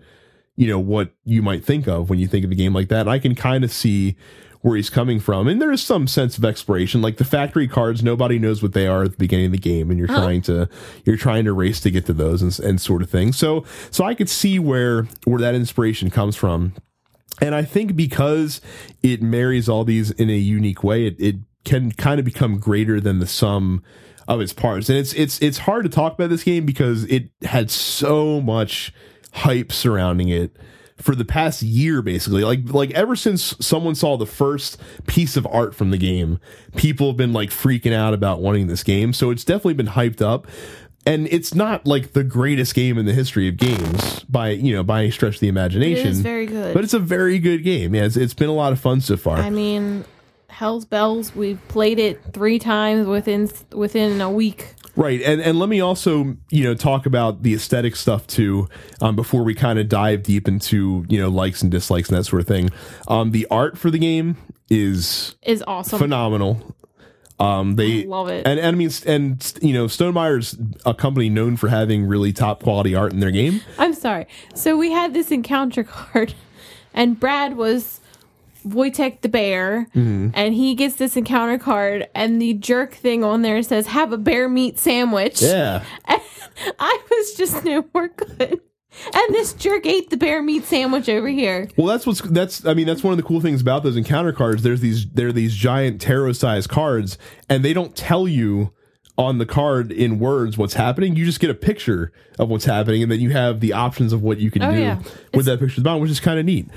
[0.55, 3.01] you know, what you might think of when you think of a game like that.
[3.01, 4.15] And I can kind of see."
[4.61, 7.01] Where he's coming from, and there is some sense of exploration.
[7.01, 9.89] Like the factory cards, nobody knows what they are at the beginning of the game,
[9.89, 10.67] and you're trying to
[11.05, 13.31] you're trying to race to get to those and, and sort of thing.
[13.31, 16.73] So so I could see where where that inspiration comes from.
[17.41, 18.59] And I think because
[19.01, 22.99] it marries all these in a unique way, it, it can kind of become greater
[22.99, 23.81] than the sum
[24.27, 24.89] of its parts.
[24.89, 28.93] And it's it's it's hard to talk about this game because it had so much
[29.31, 30.55] hype surrounding it
[30.99, 34.77] for the past year basically like like ever since someone saw the first
[35.07, 36.39] piece of art from the game
[36.75, 40.21] people have been like freaking out about wanting this game so it's definitely been hyped
[40.21, 40.45] up
[41.05, 44.83] and it's not like the greatest game in the history of games by you know
[44.83, 46.73] by any stretch of the imagination It is very good.
[46.73, 49.15] but it's a very good game yeah it's, it's been a lot of fun so
[49.15, 50.03] far I mean,
[50.49, 51.33] Hell's Bells.
[51.35, 54.73] We've played it three times within within a week.
[54.95, 58.67] Right, and and let me also you know talk about the aesthetic stuff too
[59.01, 62.23] um, before we kind of dive deep into you know likes and dislikes and that
[62.25, 62.69] sort of thing.
[63.07, 64.35] Um, the art for the game
[64.69, 65.99] is Is awesome.
[65.99, 66.75] phenomenal.
[67.39, 68.45] Um, they Love it.
[68.45, 72.33] and, and I mean and you know Stone Stonemaier's a company known for having really
[72.33, 73.61] top quality art in their game.
[73.77, 74.27] I'm sorry.
[74.55, 76.33] So we had this encounter card,
[76.93, 78.01] and Brad was
[78.73, 80.29] Wojtek the bear, Mm-hmm.
[80.33, 84.17] and he gets this encounter card, and the jerk thing on there says "Have a
[84.17, 86.21] bear meat sandwich." Yeah, And
[86.79, 88.61] I was just no more good.
[89.13, 91.69] And this jerk ate the bear meat sandwich over here.
[91.77, 92.65] Well, that's what's that's.
[92.65, 94.63] I mean, that's one of the cool things about those encounter cards.
[94.63, 97.17] There's these there are these giant tarot sized cards,
[97.49, 98.73] and they don't tell you
[99.19, 101.15] on the card in words what's happening.
[101.17, 104.21] You just get a picture of what's happening, and then you have the options of
[104.23, 105.01] what you can Oh, do yeah.
[105.33, 106.67] with that picture bound, which is kind of neat.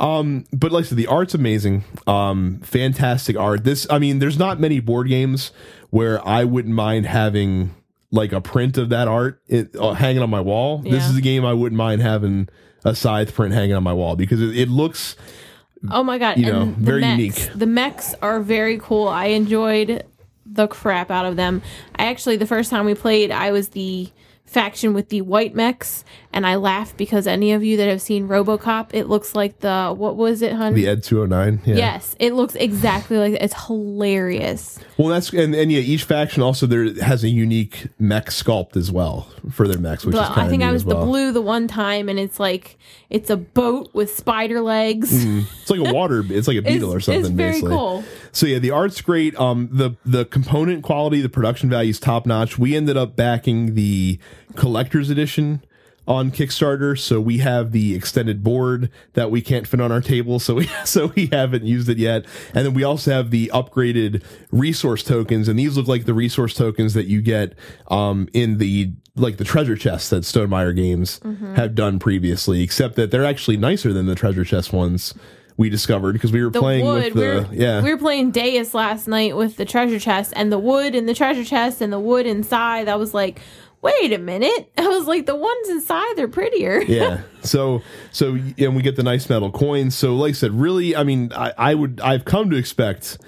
[0.00, 1.84] Um, but like I said, the art's amazing.
[2.08, 3.62] Um, fantastic art.
[3.62, 5.52] This, I mean, there's not many board games
[5.90, 7.72] where I wouldn't mind having
[8.10, 10.78] like a print of that art it, uh, hanging on my wall.
[10.78, 12.48] This is a game I wouldn't mind having
[12.84, 15.14] a scythe print hanging on my wall because it, it looks
[15.90, 16.38] Oh my god!
[16.38, 17.50] You know, very mechs, unique.
[17.58, 19.08] The mechs are very cool.
[19.08, 20.04] I enjoyed
[20.46, 21.62] the crap out of them.
[21.96, 24.10] I actually, the first time we played, I was the
[24.44, 28.28] faction with the white mechs, and I laughed because any of you that have seen
[28.28, 30.74] RoboCop, it looks like the what was it, hun?
[30.74, 31.62] the Ed 209.
[31.64, 31.76] Yeah.
[31.76, 34.78] Yes, it looks exactly like it's hilarious.
[34.98, 38.90] Well, that's and, and yeah, each faction also there has a unique mech sculpt as
[38.92, 41.00] well for their mechs, which The- is kind I think I was well.
[41.00, 42.78] the blue the one time, and it's like
[43.08, 45.12] it's a boat with spider legs.
[45.12, 45.40] Mm-hmm.
[45.62, 46.22] It's like a water.
[46.28, 47.20] It's like a beetle or something.
[47.22, 47.70] it's very basically.
[47.70, 48.04] cool.
[48.32, 49.38] So yeah, the art's great.
[49.38, 52.58] Um, the the component quality, the production value is top notch.
[52.58, 54.18] We ended up backing the
[54.56, 55.62] collector's edition
[56.08, 60.38] on Kickstarter, so we have the extended board that we can't fit on our table,
[60.40, 62.24] so we so we haven't used it yet.
[62.54, 66.54] And then we also have the upgraded resource tokens, and these look like the resource
[66.54, 67.54] tokens that you get
[67.88, 71.54] um in the like the treasure chests that Stonemaier Games Mm-hmm.
[71.54, 75.12] have done previously, except that they're actually nicer than the treasure chest ones
[75.56, 77.12] we discovered because we were the playing wood.
[77.12, 80.32] with the we were, yeah we were playing Deus last night with the treasure chest
[80.36, 82.88] and the wood in the treasure chest and the wood inside.
[82.88, 83.40] I was like,
[83.82, 84.72] wait a minute.
[84.78, 86.82] I was like, the ones inside they're prettier.
[86.82, 87.20] yeah.
[87.42, 87.82] So
[88.12, 89.94] so and we get the nice metal coins.
[89.96, 93.18] So like I said, really, I mean, I, I would I've come to expect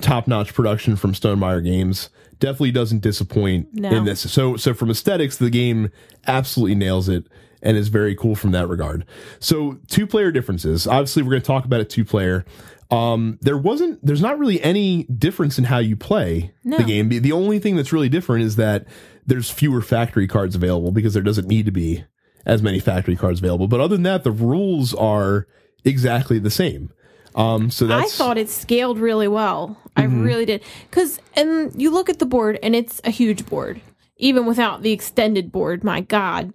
[0.00, 2.10] top notch production from Stonemaier Games.
[2.38, 3.90] Definitely doesn't disappoint No.
[3.90, 4.20] in this.
[4.32, 5.90] So so from aesthetics, the game
[6.28, 7.26] absolutely nails it
[7.62, 9.04] and is very cool from that regard.
[9.38, 10.86] So two player differences.
[10.86, 12.44] Obviously, we're going to talk about it two player.
[12.90, 16.78] Um, there wasn't, there's not really any difference in how you play No.
[16.78, 17.08] the game.
[17.08, 18.86] The- only thing that's really different is that
[19.26, 22.04] there's fewer factory cards available because there doesn't need to be
[22.46, 23.68] as many factory cards available.
[23.68, 25.46] But other than that, the rules are
[25.84, 26.90] exactly the same.
[27.36, 29.76] Um, so I thought it scaled really well.
[29.96, 30.24] I Mm-hmm.
[30.24, 30.64] really did.
[30.90, 33.80] Cause and you look at the board and it's a huge board.
[34.16, 36.52] Even without the extended board, my God.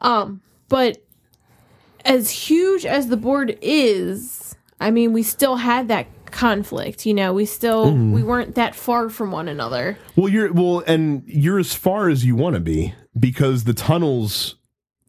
[0.00, 0.98] Um, but
[2.04, 7.32] as huge as the board is, I mean, we still had that conflict, you know,
[7.32, 8.12] we still Mm-hmm.
[8.12, 9.98] we weren't that far from one another.
[10.16, 14.54] Well, you're well, and you're as far as you want to be because the tunnels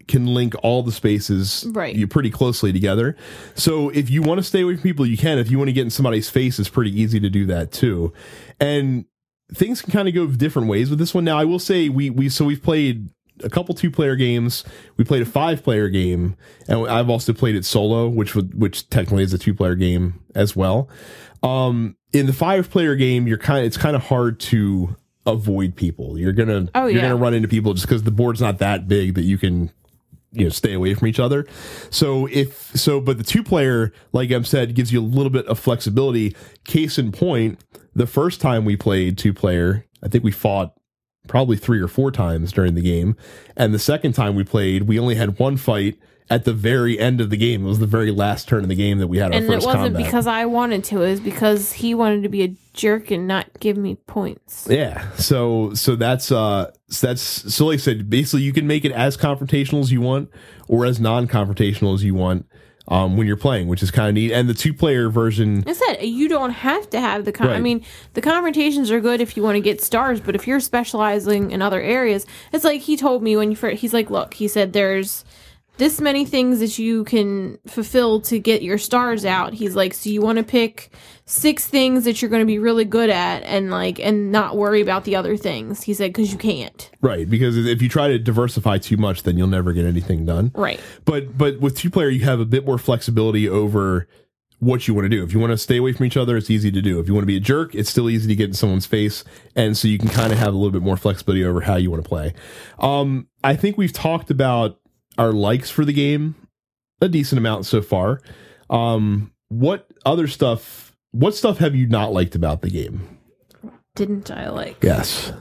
[0.07, 1.95] can link all the spaces Right.
[1.95, 3.15] you pretty closely together.
[3.55, 5.37] So if you want to stay away from people, you can.
[5.37, 8.11] If you want to get in somebody's face, it's pretty easy to do that too.
[8.59, 9.05] And
[9.53, 11.23] things can kind of go different ways with this one.
[11.23, 13.09] Now, I will say we we so we've played
[13.43, 14.63] a couple two player games.
[14.97, 16.35] We played a five player game,
[16.67, 20.19] and I've also played it solo, which would which technically is a two player game
[20.35, 20.89] as well.
[21.43, 26.17] Um, in the five player game, you're kind it's kind of hard to avoid people.
[26.17, 27.09] You're gonna Oh, you're yeah.
[27.09, 29.71] gonna run into people just because the board's not that big that you can
[30.33, 31.45] you know stay away from each other.
[31.89, 35.45] So if so, but the two player, like Em said, gives you a little bit
[35.47, 36.35] of flexibility.
[36.65, 37.59] Case in point,
[37.95, 40.73] the first time we played two player, I think we fought
[41.27, 43.15] probably three or four times during the game,
[43.55, 45.97] and the second time we played, we only had one fight
[46.31, 47.65] at the very end of the game.
[47.65, 49.49] It was the very last turn of the game that we had our And it
[49.49, 50.05] wasn't combat.
[50.05, 53.47] because I wanted to, it was because he wanted to be a jerk and not
[53.59, 54.65] give me points.
[54.69, 55.11] Yeah.
[55.15, 58.93] So so that's uh so that's so like I said, basically you can make it
[58.93, 60.29] as confrontational as you want
[60.69, 62.45] or as non confrontational as you want
[62.87, 64.31] um when you're playing, which is kind of neat.
[64.31, 67.31] And the two player version I said you don't have to have the.
[67.31, 70.47] Con- I mean, the confrontations are good if you want to get stars, but if
[70.47, 73.81] you're specializing in other areas, it's like he told me when you first.
[73.81, 75.23] He's like, look, he said there's
[75.77, 79.53] this many things that you can fulfill to get your stars out.
[79.53, 80.91] He's like, so you want to pick
[81.25, 84.81] six things that you're going to be really good at, and like, and not worry
[84.81, 85.83] about the other things.
[85.83, 86.91] He said because you can't.
[87.01, 90.51] right, because if you try to diversify too much, then you'll never get anything done.
[90.53, 90.79] Right.
[91.05, 94.07] But but with two player you have a bit more flexibility over
[94.61, 95.23] what you want to do.
[95.23, 96.99] If you want to stay away from each other, it's easy to do.
[96.99, 99.23] If you want to be a jerk, it's still easy to get in someone's face.
[99.55, 101.89] And so you can kind of have a little bit more flexibility over how you
[101.89, 102.35] want to play.
[102.77, 104.79] Um, I think we've talked about
[105.17, 106.35] our likes for the game
[107.01, 108.21] a decent amount so far.
[108.69, 113.17] Um, what other stuff, what stuff have you not liked about the game?
[113.95, 114.77] Didn't I like?
[114.83, 115.33] Yes.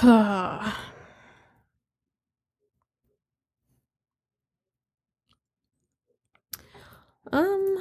[7.32, 7.78] Um,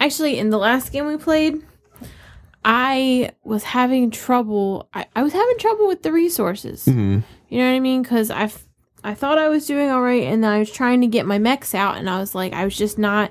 [0.00, 1.64] actually, in the last game we played,
[2.64, 4.88] I was having trouble.
[4.92, 6.84] I, I was having trouble with the resources.
[6.84, 8.02] hmm You know what I mean?
[8.02, 8.50] Because I,
[9.06, 11.38] I thought I was doing all right, and then I was trying to get my
[11.38, 13.30] mechs out, and I was like, I was just not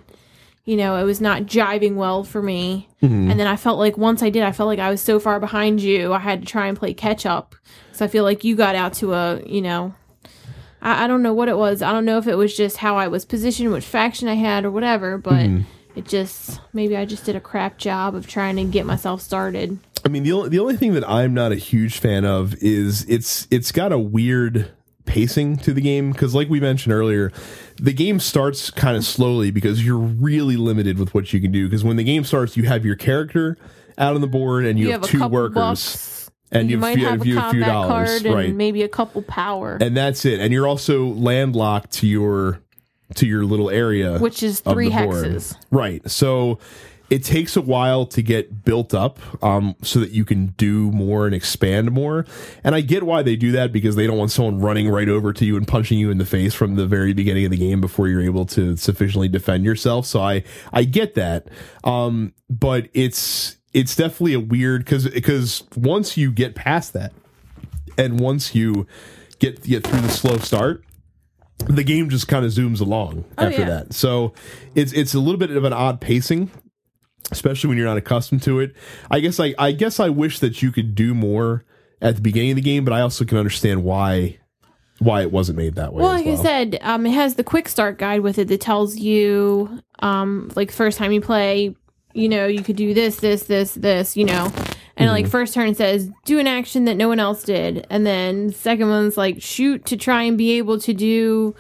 [0.66, 2.90] you know, it was not jiving well for me.
[3.04, 3.30] Mm-hmm.
[3.30, 5.40] And then I felt like once I did, I felt like I was so far
[5.40, 7.56] behind you, I had to try and play catch up.
[7.92, 9.94] So I feel like you got out to a, you know,
[10.82, 11.84] I, I don't know what it was.
[11.84, 14.66] I don't know if it was just how I was positioned, which faction I had,
[14.66, 15.20] or whatever.
[15.20, 16.00] But Mm-hmm.
[16.00, 19.78] it just maybe I just did a crap job of trying to get myself started.
[20.04, 23.06] I mean, the only the only thing that I'm not a huge fan of is
[23.08, 24.72] it's it's got a weird
[25.06, 27.32] pacing to the game because, like we mentioned earlier,
[27.78, 31.68] the game starts kind of slowly because you're really limited with what you can do.
[31.68, 33.58] Because when the game starts, you have your character
[33.98, 36.32] out on the board and you, You, have, have, two workers bucks.
[36.52, 38.54] and you you you have a you have combat dollars, card and right?
[38.54, 40.40] maybe a couple power, and that's it.
[40.40, 42.60] And you're also landlocked to your
[43.16, 45.26] to your little area, which is three the board.
[45.26, 45.56] hexes.
[45.72, 46.10] Right.
[46.10, 46.60] So
[47.10, 51.26] it takes a while to get built up um, so that you can do more
[51.26, 52.26] and expand more.
[52.64, 55.32] And I get why they do that because they don't want someone running right over
[55.34, 57.80] to you and punching you in the face from the very beginning of the game
[57.80, 60.06] before you're able to sufficiently defend yourself.
[60.06, 60.44] So I
[60.74, 61.48] I get that.
[61.84, 67.14] Um, but it's it's definitely a weird because because once you get past that
[67.98, 68.88] and once you
[69.40, 70.84] get get through the slow start
[71.68, 73.66] the game just kind of zooms along after yeah.
[73.66, 73.94] that.
[73.94, 74.34] So
[74.76, 76.52] it's it's a little bit of an odd pacing,
[77.32, 78.76] especially when you're not accustomed to it.
[79.10, 81.66] I guess I I guess I wish that you could do more
[82.02, 84.40] at the beginning of the game, but I also can understand why
[85.00, 86.04] why it wasn't made that way.
[86.04, 88.96] Well, like I said, um, it has the quick start guide with it that tells
[88.98, 91.76] you, um, like first time you play,
[92.14, 94.54] you know, you could do this, this, this, this, you know,
[94.96, 98.54] and like first turn says do an action that no one else did, and then
[98.54, 101.56] second one's like shoot to try and be able to do,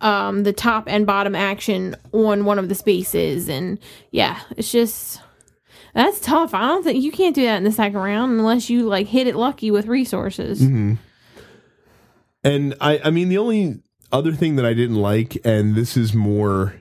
[0.00, 3.78] um, the top and bottom action on one of the spaces, and
[4.10, 5.20] yeah, it's just.
[5.92, 6.54] That's tough.
[6.54, 9.26] I don't think you can't do that in the second round unless you like hit
[9.26, 10.60] it lucky with resources.
[12.44, 13.82] And I, I mean, the only
[14.12, 16.74] other thing that I didn't like, and this is more,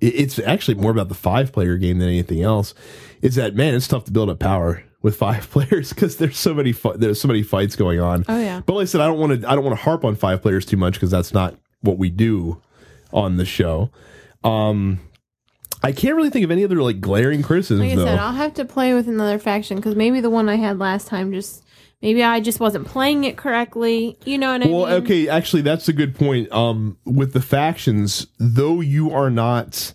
[0.00, 2.74] it's actually more about the five player game than anything else,
[3.22, 6.52] is that man, it's tough to build up power with five players because there's so
[6.52, 8.24] many fu- there's so many fights going on.
[8.28, 8.60] Oh yeah.
[8.64, 10.42] But like I said, I don't want to I don't want to harp on five
[10.42, 12.60] players too much because that's not what we do
[13.12, 13.90] on the show.
[14.44, 15.00] Um,
[15.82, 18.04] I can't really think of any other like glaring criticisms Like I though.
[18.04, 21.06] said, I'll have to play with another faction because maybe the one I had last
[21.06, 21.64] time just
[22.02, 24.18] maybe I just wasn't playing it correctly.
[24.24, 24.80] You know what I Well, mean?
[24.88, 26.50] Well, okay, actually, that's a good point.
[26.52, 29.94] Um, with the factions, though you are not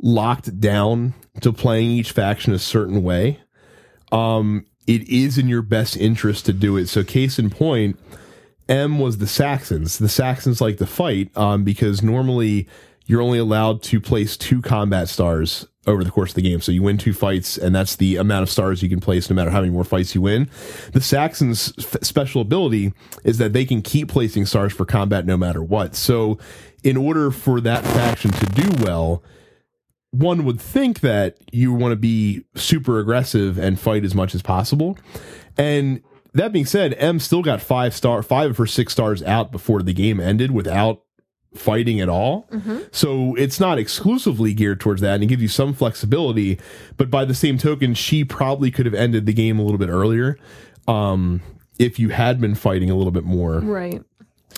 [0.00, 3.40] locked down to playing each faction a certain way,
[4.12, 6.88] um, it is in your best interest to do it.
[6.88, 7.98] So, case in point,
[8.68, 9.98] Em was the Saxons.
[9.98, 12.68] The Saxons like to fight um, because normally
[13.06, 16.60] you're only allowed to place two combat stars over the course of the game.
[16.60, 19.34] So you win two fights, and that's the amount of stars you can place no
[19.34, 20.50] matter how many more fights you win.
[20.92, 22.92] The Saxons' f- special ability
[23.24, 25.94] is that they can keep placing stars for combat no matter what.
[25.94, 26.38] So,
[26.84, 29.24] in order for that faction to do well,
[30.10, 34.42] one would think that you want to be super aggressive and fight as much as
[34.42, 34.98] possible.
[35.56, 36.02] And
[36.34, 39.82] that being said, Em still got five star, five of her six stars out before
[39.82, 41.02] the game ended without
[41.54, 42.48] fighting at all.
[42.92, 46.58] So it's not exclusively geared towards that and it gives you some flexibility.
[46.98, 49.88] But by the same token, she probably could have ended the game a little bit
[49.88, 50.38] earlier.
[50.86, 51.40] Um,
[51.78, 54.02] if you had been fighting a little bit more right.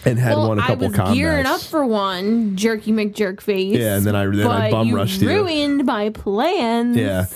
[0.04, 1.16] and had Well, won a couple was combats.
[1.16, 3.76] gearing up for one, Jerky McJerkface.
[3.78, 5.28] Yeah, and then I- then I bum rushed you.
[5.28, 6.96] ruined my plans.
[6.96, 7.26] Yeah.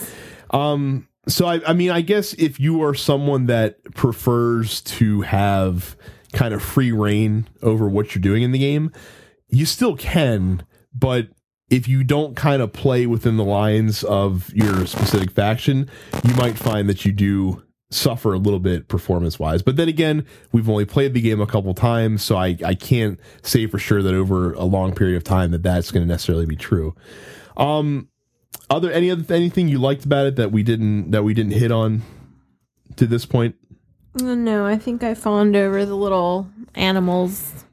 [0.51, 5.95] Um so I I mean I guess if you are someone that prefers to have
[6.33, 8.91] kind of free reign over what you're doing in the game,
[9.47, 10.63] you still can,
[10.93, 11.29] but
[11.69, 15.89] if you don't kind of play within the lines of your specific faction,
[16.23, 19.61] you might find that you do suffer a little bit performance wise.
[19.61, 23.19] But then again, we've only played the game a couple times, so I, I can't
[23.41, 26.45] say for sure that over a long period of time that that's going to necessarily
[26.45, 26.95] be true.
[27.57, 28.09] Um,
[28.69, 31.71] other any other anything you liked about it that we didn't that we didn't hit
[31.71, 32.01] on
[32.95, 33.55] to this point?
[34.21, 37.65] No, I think I fawned over the little animals.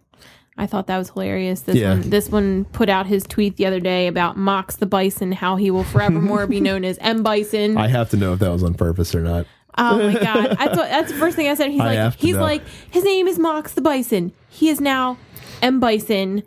[0.59, 1.61] I thought that was hilarious.
[1.61, 1.91] This Yeah.
[1.91, 5.57] one, this one put out his tweet the other day about Mox the Bison, how
[5.57, 7.77] he will forevermore be known as M Bison.
[7.79, 9.47] I have to know if that was on purpose or not.
[9.79, 10.57] Oh my god!
[10.59, 11.71] I thought that's the first thing I said.
[11.71, 12.43] He's I like, he's know.
[12.43, 14.33] like, his name is Mox the Bison.
[14.51, 15.17] He is now
[15.63, 16.43] M Bison,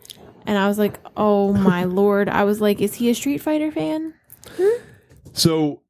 [0.46, 2.28] and I was like, oh my lord!
[2.28, 4.14] I was like, is he a Street Fighter fan?
[5.32, 5.82] So,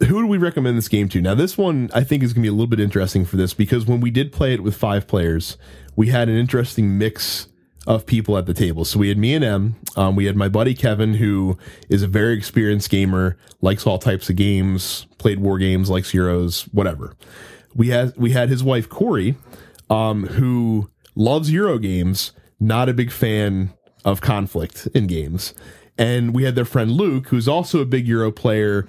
[0.00, 1.20] who do we recommend this game to?
[1.20, 3.54] Now, this one I think is going to be a little bit interesting for this
[3.54, 5.56] because when we did play it with five players,
[5.96, 7.48] we had an interesting mix
[7.86, 8.84] of people at the table.
[8.84, 9.76] So we had me and Em.
[9.96, 14.30] Um, we had my buddy Kevin, who is a very experienced gamer, likes all types
[14.30, 17.16] of games, played war games, likes Euros, whatever.
[17.74, 19.36] We had we had his wife Corey,
[19.90, 23.72] um, who loves Euro games, not a big fan
[24.04, 25.54] of conflict in games.
[25.98, 28.86] And we had their friend Luke, who's also a big Euro player,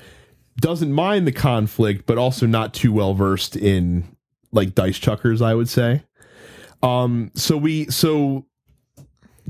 [0.58, 4.04] doesn't mind the conflict, but also not too well versed in
[4.52, 6.04] like dice chuckers, I would say.
[6.82, 8.46] Um, so we so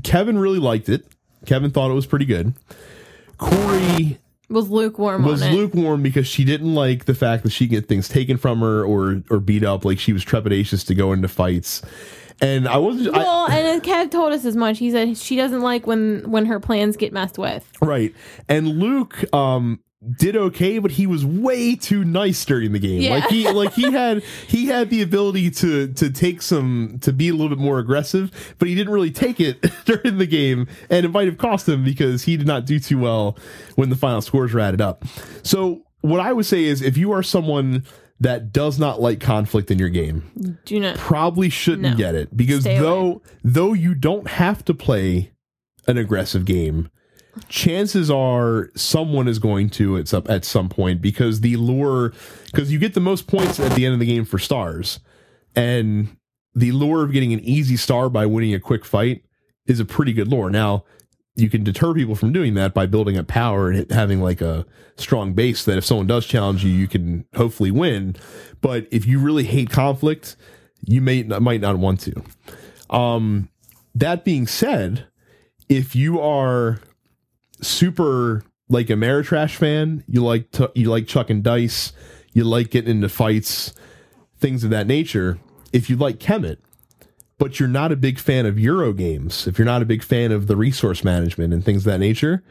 [0.02, 1.06] Kevin really liked it.
[1.46, 2.54] Kevin thought it was pretty good.
[3.38, 4.18] Corey
[4.48, 5.54] Was lukewarm was on it.
[5.54, 9.22] lukewarm because she didn't like the fact that she get things taken from her or
[9.30, 9.84] or beat up.
[9.84, 11.82] Like she was trepidatious to go into fights.
[12.40, 14.78] And I wasn't I, well, and Kev told us as much.
[14.78, 17.66] He said she doesn't like when when her plans get messed with.
[17.80, 18.14] right.
[18.48, 19.80] And Luke um
[20.18, 23.00] did okay, but he was way too nice during the game.
[23.00, 23.10] Yeah.
[23.10, 27.28] Like he like he had he had the ability to to take some to be
[27.28, 31.06] a little bit more aggressive, but he didn't really take it during the game, and
[31.06, 33.38] it might have cost him because he did not do too well
[33.76, 35.04] when the final scores were added up.
[35.42, 37.84] So what I would say is if you are someone
[38.20, 40.96] that does not like conflict in your game, Do not.
[40.96, 41.96] probably shouldn't No.
[41.96, 42.36] get it.
[42.36, 45.32] Because Stay though though you don't have to play
[45.86, 46.88] an aggressive game
[47.48, 52.12] chances are someone is going to at some, at some point because the lure
[52.46, 55.00] because you get the most points at the end of the game for stars.
[55.56, 56.16] And
[56.54, 59.24] the lure of getting an easy star by winning a quick fight
[59.66, 60.48] is a pretty good lure.
[60.48, 60.84] Now
[61.36, 64.64] you can deter people from doing that by building up power and having like a
[64.96, 68.14] strong base that if someone does challenge you you can hopefully win
[68.60, 70.36] but if you really hate conflict
[70.86, 72.22] you may might not want to
[72.90, 73.48] um
[73.94, 75.06] that being said
[75.68, 76.80] if you are
[77.60, 81.92] super like a Ameritrash fan, you like to, you like chucking dice,
[82.32, 83.74] you like getting into fights,
[84.38, 85.38] things of that nature.
[85.72, 86.58] If you like Kemet,
[87.44, 90.32] but you're not a big fan of Euro games, if you're not a big fan
[90.32, 92.42] of the resource management and things of that nature,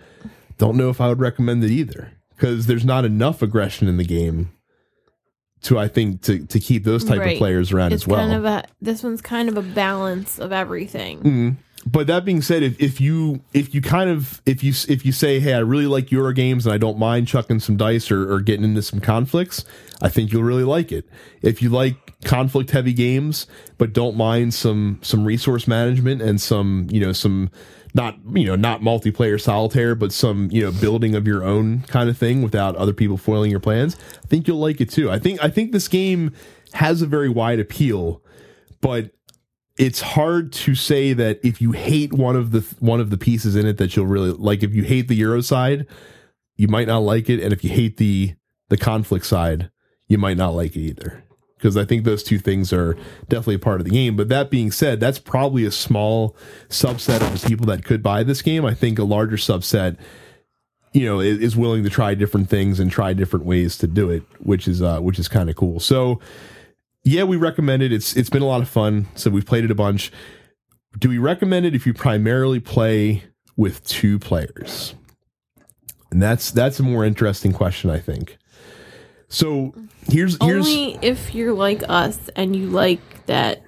[0.59, 4.03] don't know if I would recommend it either because there's not enough aggression in the
[4.05, 4.51] game
[5.63, 7.31] to I think to to keep those type Right.
[7.33, 8.19] of players around It's as well.
[8.19, 8.65] kind of a.
[8.81, 11.19] This one's kind of a balance of everything.
[11.23, 11.55] Mm.
[11.85, 15.11] But that being said, if, if you if you kind of if you if you
[15.11, 18.31] say, hey, I really like Euro games and I don't mind chucking some dice or,
[18.31, 19.65] or getting into some conflicts,
[20.01, 21.09] I think you'll really like it.
[21.41, 23.47] If you like conflict heavy games
[23.77, 27.49] but don't mind some some resource management and some you know some
[27.93, 32.09] not you know not multiplayer solitaire but some you know building of your own kind
[32.09, 35.11] of thing without other people foiling your plans, I think you'll like it too.
[35.11, 36.33] I think I think this game
[36.73, 38.21] has a very wide appeal,
[38.81, 39.11] but
[39.77, 43.55] it's hard to say that if you hate one of the one of the pieces
[43.55, 45.87] in it that you'll really like if you hate the euro side
[46.55, 47.41] you might not like it.
[47.41, 48.35] And if you hate the
[48.69, 49.71] the conflict side
[50.07, 51.23] you might not like it either.
[51.57, 52.95] Because i think those two things are
[53.29, 54.15] definitely part of the game.
[54.15, 56.35] But that being said that's probably a small
[56.69, 58.65] subset of the people that could buy this game.
[58.65, 59.97] I think a larger subset
[60.91, 64.11] you know is, is willing to try different things and try different ways to do
[64.11, 65.79] it which is uh which is kind of cool.
[65.79, 66.19] So
[67.03, 67.91] yeah, we recommend it.
[67.91, 69.07] It's it's been a lot of fun.
[69.15, 70.11] So we've played it a bunch.
[70.99, 73.23] Do we recommend it if you primarily play
[73.57, 74.95] with two players?
[76.11, 78.37] And that's that's a more interesting question, I think.
[79.27, 79.73] So
[80.07, 83.63] here's here's Only if you're like us and you like that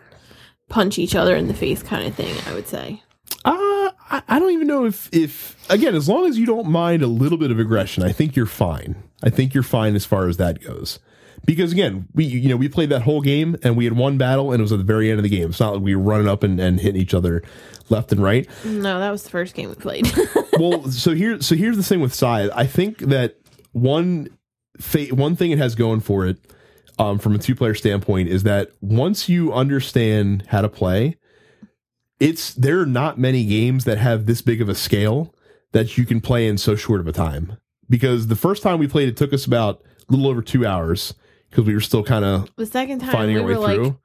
[0.70, 2.36] punch each other in the face kind of thing.
[2.48, 3.02] I would say.
[3.44, 7.02] uh I, I don't even know if if again, as long as you don't mind
[7.02, 8.96] a little bit of aggression, I think you're fine.
[9.24, 11.00] I think you're fine as far as that goes.
[11.46, 14.52] Because again, we you know we played that whole game and we had one battle
[14.52, 15.50] and it was at the very end of the game.
[15.50, 17.44] It's not like we were running up and, and hitting each other
[17.90, 18.48] left and right.
[18.64, 20.12] No, that was the first game we played.
[20.60, 22.50] well, so here, so here's the thing with Scythe.
[22.56, 23.38] I think that
[23.74, 24.30] one
[24.80, 26.38] fa- one thing it has going for it,
[26.98, 31.18] um, from a two player standpoint, is that once you understand how to play,
[32.20, 35.34] it's there are not many games that have this big of a scale
[35.74, 37.58] that you can play in so short of a time.
[37.90, 41.14] Because the first time we played, it took us about a little over two hours
[41.56, 43.76] because we were still kind of the second time finding we our way were like,
[43.76, 43.98] through.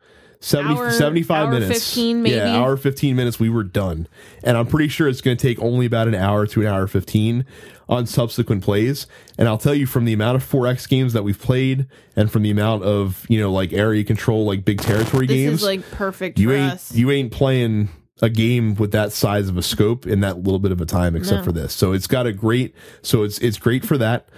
[0.43, 2.37] 70, hour- 75 hour minutes 15 maybe.
[2.37, 4.07] yeah hour 15 minutes we were done
[4.43, 6.87] and i'm pretty sure it's going to take only about an hour to an hour
[6.87, 7.45] 15
[7.91, 9.07] on subsequent plays
[9.37, 11.87] and i'll tell you from the amount of 4x games that we've played
[12.17, 15.63] and from the amount of you know like area control like big territory this games
[15.63, 16.95] like perfect you for ain't us.
[16.95, 17.91] you ain't playing
[18.23, 21.15] a game with that size of a scope in that little bit of a time
[21.17, 21.45] except No.
[21.45, 24.29] for this so it's got a great so it's it's great for that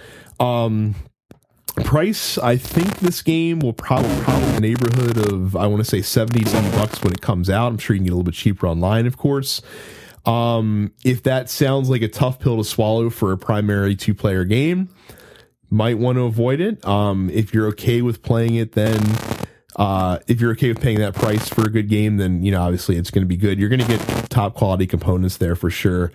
[0.41, 0.95] um
[1.77, 5.89] price i think this game will probably probably in the neighborhood of i want to
[5.89, 8.15] say 70 to 80 bucks when it comes out i'm sure you can get a
[8.15, 9.61] little bit cheaper online of course
[10.25, 14.45] um if that sounds like a tough pill to swallow for a primary two player
[14.45, 14.89] game
[15.69, 19.01] might want to avoid it um if you're okay with playing it then
[19.75, 22.61] uh, if you're okay with paying that price for a good game, then you know
[22.61, 23.59] obviously it's going to be good.
[23.59, 26.11] You're going to get top quality components there for sure.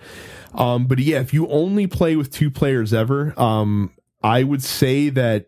[0.53, 3.91] Um, but yeah, if you only play with two players ever, um,
[4.21, 5.47] I would say that.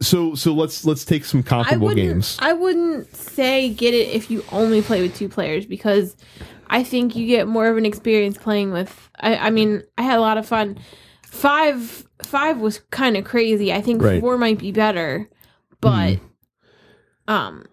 [0.00, 2.36] So so let's let's take some comparable games.
[2.40, 6.16] I wouldn't say get it if you only play with two players because
[6.68, 9.08] I think you get more of an experience playing with.
[9.20, 10.78] I, I mean, I had a lot of fun.
[11.22, 13.72] Five five was kind of crazy.
[13.72, 14.20] I think Right.
[14.20, 15.28] four might be better,
[15.80, 16.18] but
[17.28, 17.64] um,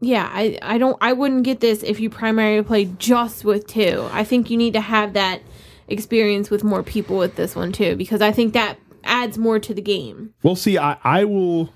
[0.00, 4.08] yeah, I I don't I wouldn't get this if you primarily play just with two.
[4.12, 5.40] I think you need to have that
[5.88, 9.72] experience with more people with this one too because I think that adds more to
[9.74, 10.34] the game.
[10.42, 11.70] Well, see, I, I will.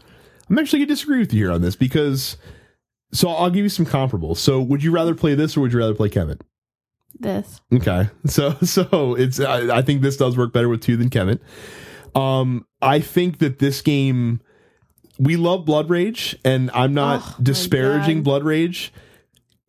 [0.50, 2.36] I'm actually going to disagree with you here on this because.
[3.12, 4.38] So I'll give you some comparables.
[4.38, 6.40] So would you rather play this or would you rather play Kemet?
[7.20, 11.10] This Okay, so so it's I, I think this does work better with two than
[11.10, 11.38] Kemet.
[12.16, 14.40] Um, I think that this game
[15.18, 18.92] we love Blood Rage, and I'm not Oh, disparaging Blood Rage,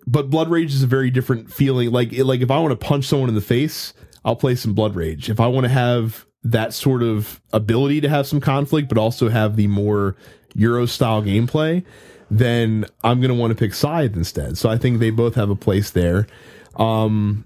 [0.08, 1.92] but Blood Rage is a very different feeling.
[1.92, 4.74] Like it- like if I want to punch someone in the face, I'll play some
[4.74, 5.30] Blood Rage.
[5.30, 9.30] If I want to have that sort of ability to have some conflict, but also
[9.30, 10.16] have the more
[10.54, 11.84] Euro style gameplay,
[12.30, 14.58] then I'm going to want to pick Scythe instead.
[14.58, 16.28] So I think they both have a place there.
[16.76, 17.46] Um,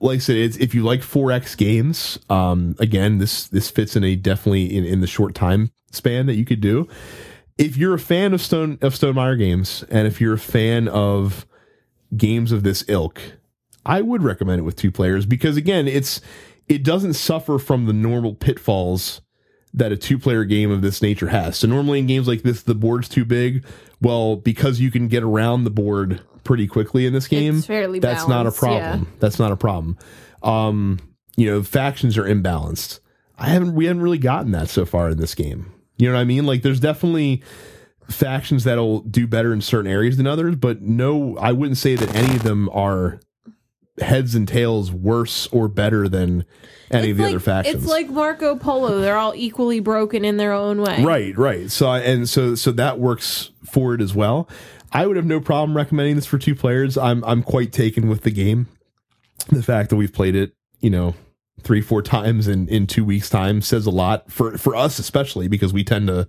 [0.00, 4.14] like I said, if you like 4X games, um, again, this this fits in a
[4.16, 6.88] definitely in, in the short time span that you could do.
[7.58, 11.46] If you're a fan of Stone of Stonemaier games, and if you're a fan of
[12.16, 13.20] games of this ilk,
[13.86, 16.20] I would recommend it with two players because again, it's
[16.68, 19.20] it doesn't suffer from the normal pitfalls
[19.72, 21.56] that a two player game of this nature has.
[21.56, 23.64] So normally in games like this, the board's too big.
[24.00, 27.60] Well, because you can get around the board pretty quickly in this game,
[28.00, 29.02] that's not a problem.
[29.02, 29.16] yeah.
[29.18, 29.98] That's not a problem.
[30.42, 30.98] Um,
[31.36, 33.00] you know, factions are imbalanced.
[33.36, 35.72] I haven't we haven't really gotten that so far in this game.
[35.96, 36.46] You know what I mean?
[36.46, 37.42] Like there's definitely
[38.08, 42.14] factions that'll do better in certain areas than others, but no, I wouldn't say that
[42.14, 43.20] any of them are
[44.00, 46.44] heads and tails worse or better than
[46.90, 47.76] any of the like, other factions.
[47.76, 49.00] It's like Marco Polo.
[49.00, 51.02] They're all equally broken in their own way.
[51.04, 51.70] Right, right.
[51.70, 54.48] So and so so that works for it as well.
[54.92, 56.96] I would have no problem recommending this for two players.
[56.96, 58.68] I'm I'm quite taken with the game.
[59.48, 61.14] The fact that we've played it, you know,
[61.60, 65.48] three four times in in two weeks time says a lot for for us especially
[65.48, 66.28] because we tend to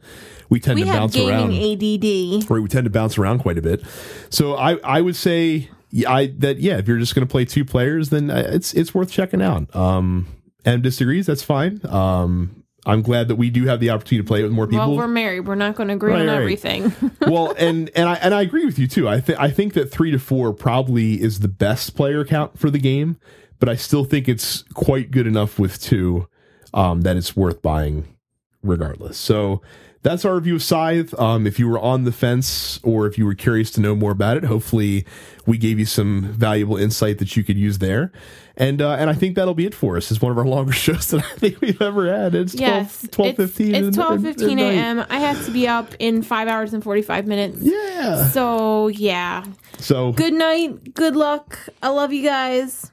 [0.49, 2.49] we tend We to bounce around ADD.
[2.49, 3.83] where we tend to bounce around quite a bit.
[4.29, 5.69] So I I would say
[6.07, 8.93] I that yeah if you're just going to play two players then uh, it's it's
[8.93, 9.73] worth checking out.
[9.75, 10.27] Um,
[10.65, 11.79] and disagrees that's fine.
[11.87, 14.87] Um, I'm glad that we do have the opportunity to play it with more people.
[14.89, 15.41] Well, we're married.
[15.47, 16.37] We're not going to agree Right, on right.
[16.37, 16.93] everything.
[17.21, 19.07] well, and and I and I agree with you too.
[19.09, 22.69] I think I think that three to four probably is the best player count for
[22.69, 23.17] the game,
[23.59, 26.27] but I still think it's quite good enough with two
[26.75, 28.05] um, that it's worth buying
[28.61, 29.17] regardless.
[29.17, 29.61] So
[30.05, 31.19] that's our review of Scythe.
[31.19, 34.11] Um, if you were on the fence or if you were curious to know more
[34.11, 35.03] about it, hopefully
[35.47, 38.11] we gave you some valuable insight that you could use there.
[38.55, 40.11] And uh, and I think that'll be it for us.
[40.11, 42.35] It's one of our longer shows that I think we've ever had.
[42.35, 43.07] It's 12, yes.
[43.09, 45.03] 12 it's, 15 It's twelve fifteen a.m.
[45.09, 47.57] I have to be up in five hours and forty five minutes.
[47.61, 48.27] Yeah.
[48.27, 49.43] So yeah.
[49.79, 50.93] So Good night.
[50.93, 51.57] Good luck.
[51.81, 52.91] I love you guys.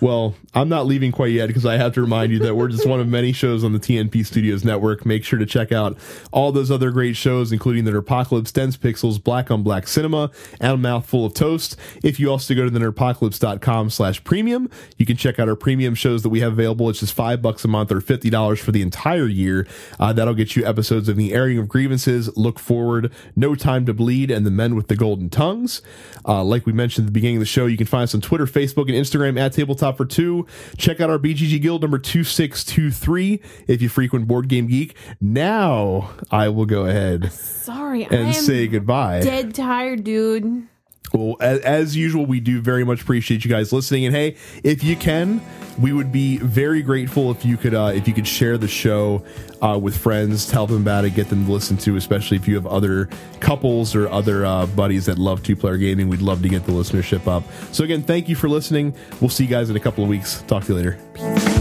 [0.00, 2.86] Well, I'm not leaving quite yet because I have to remind you that we're just
[2.86, 5.06] one of many shows on the TNP Studios network.
[5.06, 5.96] Make sure to check out
[6.32, 10.72] all those other great shows, including the Nerdpocalypse, Dense Pixels, Black on Black Cinema, and
[10.72, 11.76] a Mouthful of Toast.
[12.02, 15.94] If you also go to the nerdpocalypse.com slash premium, you can check out our premium
[15.94, 16.90] shows that we have available.
[16.90, 19.66] It's just five bucks a month or $50 for the entire year.
[20.00, 23.94] Uh, that'll get you episodes of The Airing of Grievances, Look Forward, No Time to
[23.94, 25.82] Bleed, and The Men with the Golden Tongues.
[26.26, 28.20] Uh, like we mentioned at the beginning of the show, you can find us on
[28.20, 30.46] Twitter, Facebook, and Instagram at Tabletop for Two.
[30.76, 34.96] Check out our BGG Guild number 2623 if you frequent Board Game Geek.
[35.20, 38.04] Now I will go ahead Sorry.
[38.04, 39.20] And say goodbye.
[39.20, 40.66] dead tired, dude.
[41.12, 44.06] Well, as, as usual, we do very much appreciate you guys listening.
[44.06, 45.40] And hey, if you can,
[45.78, 49.22] we would be very grateful if you could uh, if you could share the show
[49.62, 51.96] uh, with friends, tell them about it, get them to listen to.
[51.96, 53.08] Especially if you have other
[53.40, 56.72] couples or other uh, buddies that love two player gaming, we'd love to get the
[56.72, 57.44] listenership up.
[57.72, 58.94] So again, thank you for listening.
[59.20, 60.42] We'll see you guys in a couple of weeks.
[60.42, 61.55] Talk to you later.